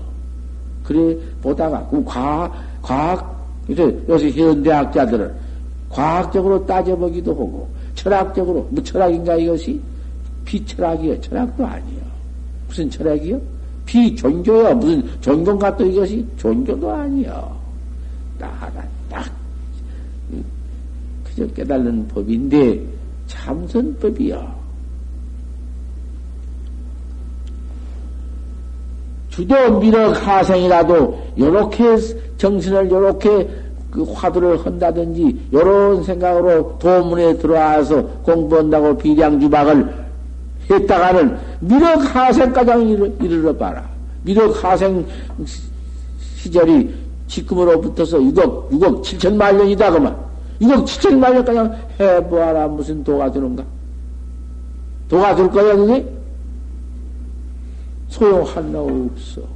그래 0.85 1.17
보다가 1.43 1.87
그 1.89 2.03
과학, 2.05 2.53
과학 2.83 3.35
이제 3.69 4.05
요새 4.09 4.31
현대학자들은 4.31 5.33
과학적으로 5.95 6.67
따져보기도 6.67 7.31
하고 7.33 7.69
철학적으로 7.95 8.67
뭐 8.71 8.83
철학인가 8.83 9.37
이것이 9.37 9.81
비철학이요 10.45 11.21
철학도 11.21 11.65
아니요 11.65 12.03
무슨 12.67 12.91
철학이요? 12.91 13.41
비존교야. 13.87 14.75
무슨 14.75 15.09
존경 15.21 15.59
같도 15.59 15.87
이것이 15.87 16.27
존교도 16.37 16.91
아니야. 16.91 17.49
딱, 18.39 18.73
딱, 19.09 19.31
그저 21.25 21.47
깨달는 21.49 22.09
법인데, 22.09 22.81
참선법이야. 23.27 24.55
주도 29.31 29.81
미륵 29.81 30.27
하생이라도, 30.27 31.23
요렇게 31.39 31.97
정신을 32.37 32.91
요렇게 32.91 33.64
그 33.95 34.03
화두를 34.03 34.67
한다든지, 34.67 35.41
요런 35.53 36.03
생각으로 36.03 36.77
도문에 36.81 37.39
들어와서 37.39 38.03
공부한다고 38.25 38.99
비량주박을 38.99 40.05
했다가는 40.69 41.39
미륵 41.61 42.17
하생가장 42.17 42.89
이르러 43.21 43.57
봐라. 43.57 43.89
미륵 44.25 44.65
하생 44.65 45.07
시절이 46.37 46.93
지금으로부터서 47.29 48.19
6억, 48.19 48.71
6억 48.71 49.03
7천만 49.03 49.55
년이다, 49.57 49.93
그만. 49.93 50.17
이거 50.59 50.85
지책 50.85 51.17
말려 51.17 51.45
그냥 51.45 51.73
해보아라. 52.01 52.67
무슨 52.69 53.05
도가 53.05 53.31
되는가? 53.31 53.63
도가 55.09 55.37
될 55.37 55.51
거야, 55.51 55.77
그게? 55.77 56.05
소용 58.09 58.43
하나 58.43 58.81
없어. 58.81 59.54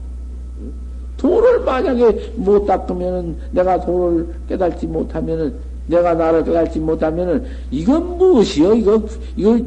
도를 1.18 1.60
만약에 1.60 2.32
못 2.36 2.64
닦으면은, 2.64 3.36
내가 3.50 3.78
도를 3.80 4.26
깨닫지 4.48 4.86
못하면은, 4.86 5.52
내가 5.86 6.14
나를 6.14 6.44
깨닫지 6.44 6.80
못하면은, 6.80 7.44
이건 7.70 8.16
무엇이요? 8.16 8.74
이거, 8.74 9.02
이거, 9.36 9.58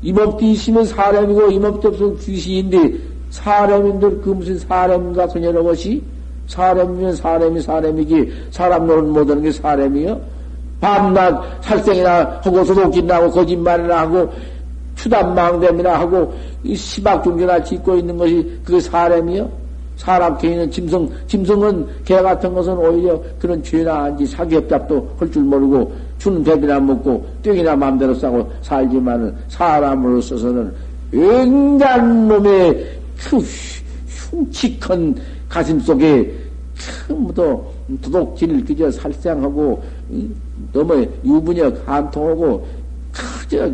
이몸띠 0.00 0.52
있으면 0.52 0.86
사람이고, 0.86 1.50
이몸띠 1.50 1.86
없으면 1.88 2.16
귀신인데, 2.16 2.94
사람인데, 3.28 4.08
그 4.22 4.30
무슨 4.30 4.58
사람인가, 4.58 5.26
그녀는 5.26 5.62
것이? 5.62 6.02
사람이면 6.50 7.14
사람이 7.14 7.60
사람이지, 7.60 8.32
사람 8.50 8.86
노릇 8.86 9.04
못하는 9.04 9.42
게 9.42 9.52
사람이요? 9.52 10.20
밤낮 10.80 11.62
살생이나 11.62 12.40
소독짓나 12.42 13.16
하고 13.16 13.30
거짓말이나 13.30 14.00
하고 14.00 14.32
추단망됨이나 14.96 16.00
하고 16.00 16.34
시박중계나 16.74 17.62
짓고 17.62 17.96
있는 17.96 18.16
것이 18.16 18.60
그 18.64 18.80
사람이요? 18.80 19.59
사람 20.00 20.36
개인은 20.38 20.70
짐승, 20.70 21.10
짐승은 21.26 21.86
개 22.06 22.16
같은 22.22 22.54
것은 22.54 22.74
오히려 22.78 23.20
그런 23.38 23.62
죄나 23.62 24.04
안지 24.04 24.24
사기업잡도 24.24 25.16
할 25.18 25.30
줄 25.30 25.42
모르고 25.42 25.92
주는 26.18 26.42
배비나 26.42 26.80
먹고 26.80 27.26
땡이나 27.42 27.76
마음대로 27.76 28.14
싸고 28.14 28.50
살지만은 28.62 29.36
사람으로서는 29.48 30.72
굉장한 31.12 32.28
놈의 32.28 32.98
그 33.18 33.38
흉측한 34.30 35.14
가슴 35.50 35.78
속에 35.80 36.34
큰무도 37.06 37.70
도둑질 38.00 38.64
그저 38.64 38.90
살생하고 38.90 39.82
너무 40.72 41.06
유분역 41.22 41.82
한통하고 41.86 42.66
그저 43.12 43.70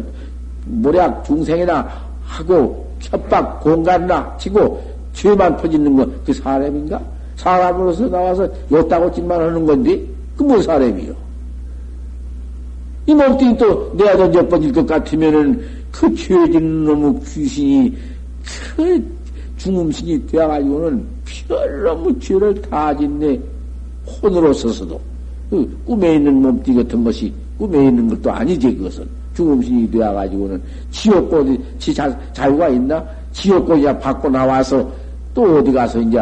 모략 0.65 1.25
중생이나 1.25 1.89
하고 2.25 2.85
협박 2.99 3.61
공간이나 3.61 4.37
치고 4.39 4.96
죄만 5.27 5.57
퍼지는 5.57 5.97
거그 5.97 6.33
사람인가? 6.33 7.03
사람으로서 7.35 8.09
나와서 8.09 8.49
요따고 8.71 9.11
짓만 9.13 9.41
하는 9.41 9.67
건데 9.67 10.01
그 10.37 10.45
뭔 10.45 10.63
사람이요? 10.63 11.13
이 13.07 13.15
몸뚱이 13.15 13.57
또 13.57 13.93
내가 13.97 14.17
던져 14.17 14.47
버릴 14.47 14.73
것 14.73 14.87
같으면은 14.87 15.61
그 15.91 16.15
죄진 16.15 16.85
놈의 16.85 17.21
귀신이 17.25 17.97
그 18.77 19.17
중음신이 19.57 20.27
되어가지고는 20.27 21.05
별로무 21.49 22.19
죄를 22.21 22.61
다 22.63 22.97
짓네 22.97 23.41
혼으로 24.07 24.53
서서도 24.53 25.01
그 25.51 25.79
꿈에 25.87 26.15
있는 26.17 26.35
몸뚱이 26.43 26.77
같은 26.77 27.03
것이 27.03 27.33
꿈에 27.59 27.87
있는 27.87 28.09
것도 28.09 28.31
아니지 28.31 28.77
그것은 28.77 29.09
중음신이 29.35 29.91
되어가지고는 29.91 30.63
지옥고 30.91 31.45
지 31.79 31.95
자, 31.95 32.17
자유가 32.33 32.69
있나? 32.69 33.05
지옥고 33.33 33.77
이제 33.77 33.97
받고 33.99 34.29
나와서 34.31 34.91
또 35.37 35.59
어디 35.59 35.71
가서 35.71 36.01
이제 36.01 36.19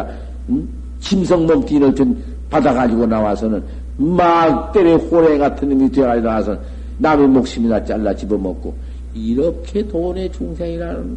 음? 0.48 0.68
짐승 0.98 1.46
몸뚱이를 1.46 1.94
좀 1.94 2.20
받아가지고 2.50 3.07
나와서는 3.07 3.62
막 3.96 4.72
때려 4.72 4.96
호래 4.96 5.38
같은 5.38 5.68
놈이 5.68 5.88
되어가지고 5.92 6.27
나와서 6.27 6.59
남의 6.98 7.29
목숨이나 7.29 7.83
잘라 7.85 8.12
집어먹고 8.12 8.74
이렇게 9.14 9.87
돈의 9.87 10.33
중생이라는 10.33 11.16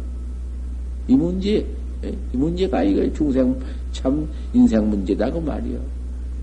이 1.08 1.16
문제 1.16 1.66
예? 2.04 2.08
이 2.32 2.36
문제가 2.36 2.84
이거 2.84 3.12
중생 3.12 3.58
참 3.90 4.28
인생 4.52 4.88
문제다 4.88 5.28
그 5.32 5.38
말이요. 5.38 5.80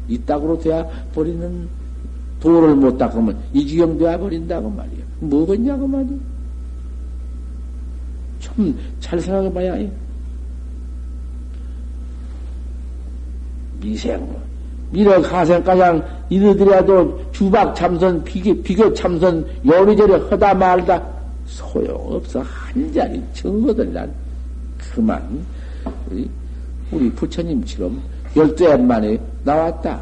이따구로 0.10 0.60
돼야 0.60 0.86
버리는 1.14 1.68
도를 2.42 2.76
못 2.76 2.98
닦으면 2.98 3.38
이 3.54 3.66
지경 3.66 3.98
돼야 3.98 4.18
버린다고 4.18 4.70
말이요. 4.70 5.06
뭐겠냐고 5.22 5.88
말이요. 5.88 6.18
참 8.42 8.76
잘 9.00 9.20
생각해 9.22 9.54
봐야 9.54 9.74
해. 9.76 9.90
미생, 13.86 14.28
미래 14.90 15.22
가생가장 15.22 16.04
이르더라도 16.30 17.22
주박 17.32 17.76
참선, 17.76 18.24
비교, 18.24 18.60
비교 18.64 18.92
참선, 18.94 19.46
요리저리 19.64 20.14
허다 20.14 20.56
말다 20.56 21.02
소용없어. 21.46 22.40
한 22.42 22.92
자리 22.92 23.22
정거들 23.34 23.94
난 23.94 24.12
그만 24.80 25.46
우리, 26.92 27.10
부처님처럼 27.12 28.02
열두 28.36 28.68
해 28.68 28.76
만에 28.76 29.20
나왔다. 29.44 30.02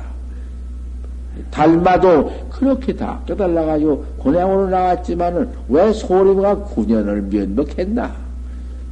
달마도 1.49 2.31
그렇게 2.49 2.95
다 2.95 3.19
깨달아가지고 3.25 4.05
고향으로 4.17 4.69
나왔지만은 4.69 5.49
왜 5.67 5.91
소리가 5.91 6.55
9년을 6.57 7.21
면목했나? 7.33 8.15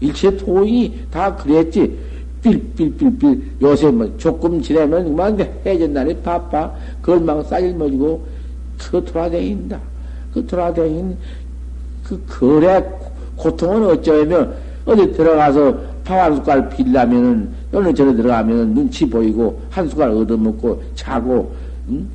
일체 0.01 0.35
도인이 0.35 1.05
다 1.11 1.35
그랬지. 1.35 2.10
삘삘삘삘 2.43 3.41
요새 3.61 3.91
뭐 3.91 4.11
조금 4.17 4.61
지나면 4.61 5.05
그만 5.05 5.39
해전 5.65 5.93
날이 5.93 6.15
바빠. 6.17 6.71
걸망 7.01 7.43
싸질머지고 7.43 8.25
그 8.77 9.03
돌아다닌다. 9.05 9.79
그 10.33 10.45
돌아다닌 10.45 11.15
그 12.03 12.21
거래 12.27 12.83
고통은 13.35 13.89
어쩌면 13.89 14.53
어디 14.85 15.11
들어가서 15.13 15.77
밥한 16.03 16.37
숟갈 16.37 16.69
빌라면은 16.69 17.49
어느 17.71 17.93
전에 17.93 18.15
들어가면은 18.15 18.73
눈치 18.73 19.07
보이고 19.07 19.61
한 19.69 19.87
숟갈 19.87 20.09
얻어먹고 20.09 20.81
자고 20.95 21.53
응? 21.89 22.07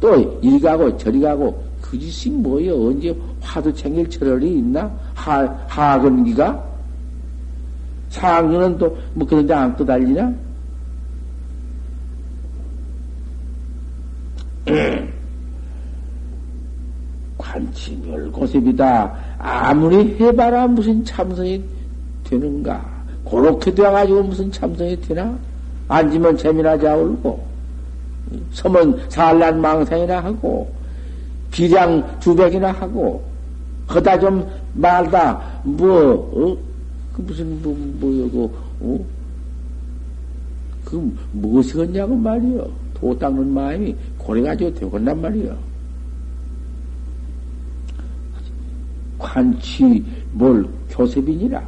또 0.00 0.38
이리 0.42 0.60
가고 0.60 0.96
저리 0.96 1.20
가고 1.20 1.62
그 1.80 1.98
짓이 1.98 2.34
뭐여 2.34 2.74
언제 2.74 3.14
화두 3.40 3.72
챙길 3.74 4.08
철월이 4.08 4.58
있나 4.58 4.90
하 5.14 5.44
하근기가 5.66 6.71
상근은 8.12 8.78
또뭐 8.78 9.26
그런 9.28 9.46
데 9.46 9.54
안 9.54 9.74
떠달리나 9.76 10.32
관치멸 17.38 18.30
고셉이다. 18.30 19.12
아무리 19.38 20.16
해봐라 20.18 20.66
무슨 20.68 21.04
참선이 21.04 21.62
되는가. 22.24 22.92
그렇게 23.28 23.74
되어가지고 23.74 24.22
무슨 24.22 24.50
참선이 24.52 25.00
되나? 25.02 25.36
앉으면 25.88 26.36
재미나지 26.36 26.86
울고, 26.86 27.44
서면 28.52 28.98
산란 29.08 29.60
망상이나 29.60 30.20
하고, 30.22 30.70
비량 31.50 32.18
주백이나 32.20 32.72
하고, 32.72 33.22
거다 33.86 34.18
좀 34.18 34.46
말다, 34.74 35.42
뭐, 35.64 36.30
어? 36.34 36.71
그 37.14 37.22
무슨, 37.22 37.62
뭐, 37.62 37.76
뭐여고, 38.00 38.54
어? 38.80 39.04
그 40.84 41.16
무엇이 41.32 41.74
겠냐고 41.74 42.14
말이요. 42.16 42.70
도 42.94 43.18
닦는 43.18 43.52
마음이 43.52 43.94
고래가지고 44.18 44.74
되겠단 44.74 45.20
말이요. 45.20 45.56
관치 49.18 50.04
뭘 50.32 50.66
교섭이니라. 50.90 51.62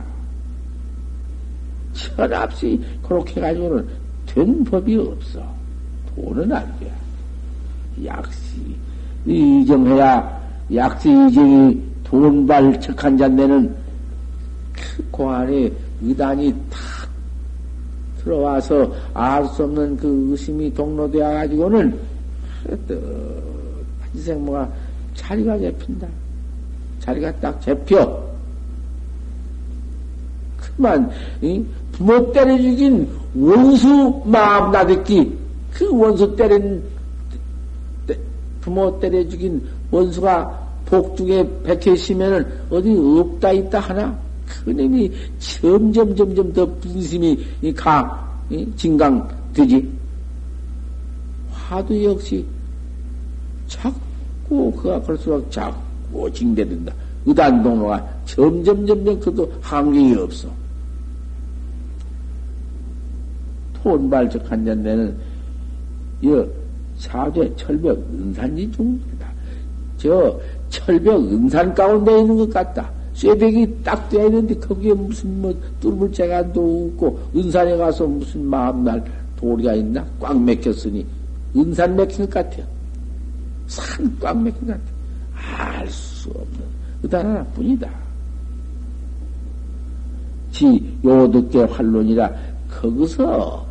철없이 1.92 2.80
그렇게 3.02 3.40
가지고는 3.40 3.86
된 4.26 4.64
법이 4.64 4.96
없어. 4.96 5.40
안 6.16 6.78
돼. 6.78 6.92
약시 8.04 8.76
이정해야 9.24 10.42
약시 10.74 11.08
이정이 11.10 11.80
돈발 12.04 12.80
척한 12.80 13.16
잔 13.16 13.36
내는 13.36 13.74
그 15.12 15.24
안에 15.24 15.72
의단이 16.02 16.54
탁 16.70 16.80
들어와서 18.22 18.90
알 19.12 19.46
수 19.48 19.64
없는 19.64 19.96
그 19.96 20.28
의심이 20.30 20.72
동로되어 20.72 21.30
가지고는 21.30 21.98
한생모가 24.12 24.70
자리가 25.14 25.58
잡힌다. 25.58 26.08
자리가 27.00 27.32
딱 27.40 27.60
잡혀. 27.60 28.24
그만, 30.58 31.10
이? 31.42 31.64
부모 31.92 32.32
때려 32.32 32.56
죽인 32.56 33.08
원수 33.36 34.22
마음 34.24 34.72
나듣기, 34.72 35.38
그 35.72 35.96
원수 35.96 36.34
때린, 36.34 36.82
부모 38.60 38.98
때려 38.98 39.28
죽인 39.28 39.62
원수가 39.90 40.64
복중에 40.86 41.46
백해 41.62 41.94
시면은 41.94 42.46
어디 42.70 42.96
없다 42.96 43.52
있다 43.52 43.80
하나? 43.80 44.23
그놈이 44.46 45.10
점점 45.38 46.14
점점 46.14 46.52
더 46.52 46.66
분심이 46.76 47.46
가, 47.74 48.40
진강되지. 48.76 49.92
화도 51.50 52.04
역시 52.04 52.44
자꾸 53.66 54.72
그가 54.72 55.00
그럴수록 55.02 55.50
자꾸 55.50 56.30
징대된다. 56.32 56.92
의단동로가 57.26 58.06
점점 58.26 58.86
점점 58.86 59.18
그도 59.18 59.50
한계이 59.60 60.14
없어. 60.14 60.48
혼발적한 63.82 64.64
년내는 64.64 65.16
이 66.22 66.44
사죄 66.96 67.52
철벽 67.56 67.98
은산지 68.12 68.70
중이다. 68.72 69.28
저 69.98 70.40
철벽 70.68 71.20
은산 71.32 71.74
가운데 71.74 72.20
있는 72.20 72.36
것 72.36 72.50
같다. 72.50 72.90
쇠벽이 73.14 73.82
딱 73.82 74.08
돼야 74.08 74.24
되는데 74.24 74.54
거기에 74.56 74.92
무슨 74.92 75.40
뭐 75.40 75.54
뚫을 75.80 76.12
재간도 76.12 76.90
없고 76.92 77.18
은산에 77.36 77.76
가서 77.76 78.06
무슨 78.06 78.44
마음날 78.44 79.04
도리가 79.36 79.74
있나? 79.74 80.04
꽉 80.20 80.38
막혔으니 80.38 81.06
은산 81.56 81.96
막힌 81.96 82.28
것 82.28 82.30
같아요. 82.30 82.66
산꽉 83.66 84.36
막힌 84.36 84.66
것 84.66 84.72
같아요. 84.72 84.94
알 85.34 85.88
수 85.88 86.28
없는 86.30 86.60
의단 87.02 87.26
하나뿐이다. 87.26 87.88
지 90.50 90.98
요득계 91.04 91.64
활론이라 91.64 92.32
거기서 92.70 93.66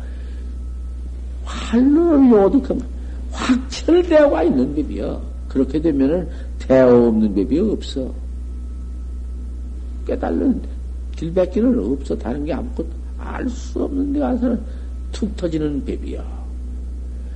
활론을 1.44 2.30
요득하면 2.30 2.84
확철되어가 3.32 4.42
있는 4.44 4.74
법이요. 4.74 5.20
그렇게 5.48 5.80
되면은 5.80 6.28
대어 6.58 7.08
없는 7.08 7.34
법이 7.34 7.58
없어. 7.58 8.23
깨달는 10.06 10.60
길밖에는 11.16 11.92
없어. 11.92 12.16
다른 12.16 12.44
게 12.44 12.52
아무것도 12.52 12.88
알 13.18 13.48
수 13.48 13.84
없는 13.84 14.12
데 14.12 14.20
가서는 14.20 14.60
툭 15.12 15.36
터지는 15.36 15.84
법이야. 15.84 16.22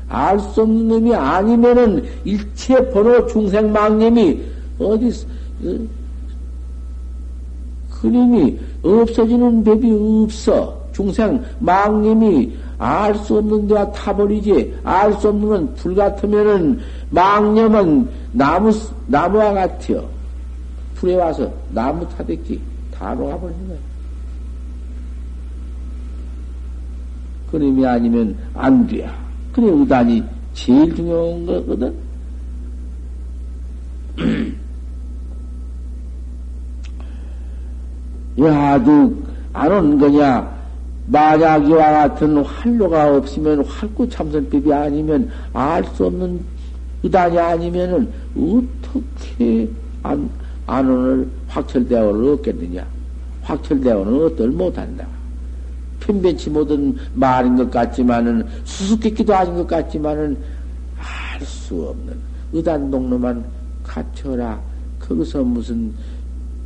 알 0.09 0.39
수 0.39 0.63
없는 0.63 0.89
놈이 0.89 1.15
아니면은 1.15 2.05
일체 2.25 2.91
번호 2.91 3.27
중생망님이 3.27 4.41
어디 4.79 5.11
그림이 8.01 8.59
없어지는 8.83 9.65
법이 9.65 9.91
없어. 10.25 10.79
중생 10.93 11.43
망님이 11.61 12.53
알 12.79 13.15
수 13.17 13.39
없는 13.39 13.67
데가 13.69 13.91
타버리지. 13.93 14.75
알 14.85 15.13
수 15.15 15.29
없는 15.29 15.49
건 15.49 15.75
불 15.75 15.95
같으면은 15.95 16.81
망념은 17.11 18.09
나무, 18.33 18.71
나무와 19.07 19.53
같아요. 19.53 20.18
불에 20.99 21.15
와서 21.15 21.51
나무 21.71 22.07
타댔기 22.09 22.61
다 22.93 23.15
녹아버리는 23.15 23.69
거야. 23.69 23.79
그림이 27.53 27.87
아니면 27.87 28.37
안 28.55 28.85
돼. 28.87 29.09
그래, 29.53 29.69
의단이 29.69 30.25
제일 30.55 30.95
중요한 30.95 31.47
거거든. 31.47 31.95
야도 38.41 39.23
안온 39.53 39.99
거냐? 40.01 40.59
만약 41.07 41.67
이와 41.67 42.09
같은 42.09 42.45
활로가 42.45 43.17
없으면 43.17 43.65
활구 43.65 44.09
참선법이 44.09 44.73
아니면 44.73 45.31
알 45.53 45.85
수 45.85 46.07
없는 46.07 46.41
의단이 47.05 47.39
아니면은 47.39 48.13
어떻게 48.37 49.71
안, 50.03 50.29
안원을 50.69 51.27
확철대원을 51.49 52.35
얻겠느냐? 52.35 52.87
확철대원은 53.43 54.25
어떨 54.27 54.49
못한다. 54.51 55.07
편변치 56.01 56.51
못한 56.51 56.95
말인 57.15 57.57
것 57.57 57.71
같지만은 57.71 58.47
수수께끼도 58.65 59.35
아닌 59.35 59.55
것 59.57 59.67
같지만은 59.67 60.37
알 60.99 61.45
수 61.45 61.75
없는 61.89 62.15
의단동로만 62.53 63.45
갖춰라. 63.83 64.61
거기서 65.01 65.43
무슨 65.43 65.93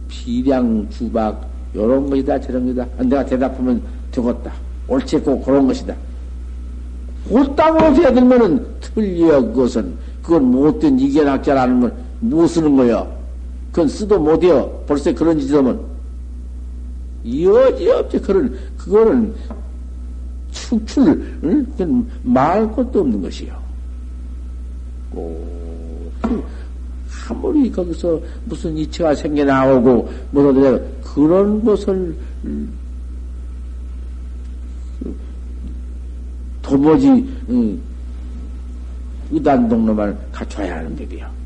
비량 0.09 0.87
주박 0.91 1.47
요런 1.75 2.11
것이다 2.11 2.41
저런 2.41 2.67
것이다. 2.67 2.87
내가 3.05 3.25
대답하면 3.25 3.81
되겠다. 4.11 4.53
옳지 4.89 5.19
꼭 5.21 5.45
그런 5.45 5.67
것이다. 5.67 5.95
옳다고 7.31 7.95
해들면은 7.95 8.67
틀려 8.81 9.41
그것은 9.41 9.95
그건 10.23 10.45
못된 10.51 10.99
이견학자라는 10.99 11.93
건못 12.21 12.51
쓰는 12.51 12.77
거야. 12.77 13.22
그건 13.73 13.89
쓰도 13.89 14.19
못해요. 14.21 14.85
벌써 14.87 15.13
그런 15.15 15.41
짓이면 15.41 15.81
여지없지 17.25 18.21
그런 18.21 18.55
그거는 18.77 19.35
축출 20.51 21.39
응? 21.43 22.07
말 22.23 22.71
것도 22.73 23.01
없는 23.01 23.23
것이요. 23.23 23.61
꼭 25.11 26.13
아무리 27.29 27.71
거기서 27.71 28.21
무슨 28.45 28.77
이체가 28.77 29.15
생겨 29.15 29.45
나오고 29.45 30.13
뭐든 30.33 30.85
그런 31.03 31.65
것을 31.65 32.15
도무지 36.61 37.09
응, 37.49 37.81
의단동로만 39.31 40.19
갖춰야 40.31 40.77
하는 40.77 40.95
법이요. 40.97 41.42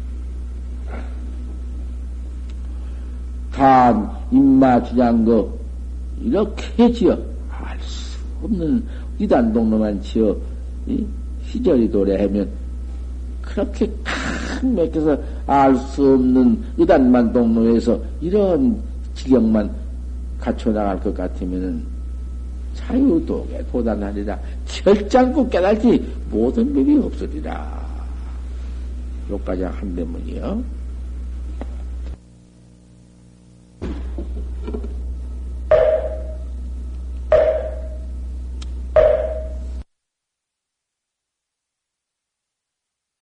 단 3.56 4.10
입마 4.30 4.82
주장거 4.82 5.50
이렇게 6.20 6.92
지어 6.92 7.12
알 7.50 7.78
수 7.80 8.18
없는 8.42 8.84
의단동로만 9.18 10.00
지어 10.02 10.36
시절이 11.46 11.90
도래하면 11.90 12.46
그렇게 13.40 13.90
큰 14.60 14.74
맥혀서 14.74 15.18
알 15.46 15.74
수 15.76 16.14
없는 16.14 16.62
의단만 16.76 17.32
동로에서 17.32 17.98
이런 18.20 18.78
지경만 19.14 19.70
갖춰 20.38 20.70
나갈 20.70 21.00
것 21.00 21.14
같으면은 21.14 21.82
자유도에 22.74 23.64
도단하리라. 23.72 24.38
결장고 24.66 25.48
깨달지 25.48 26.06
모든 26.30 26.74
법이 26.74 26.98
없으리라. 26.98 27.86
요까지 29.30 29.62
한 29.62 29.96
대문이요. 29.96 30.62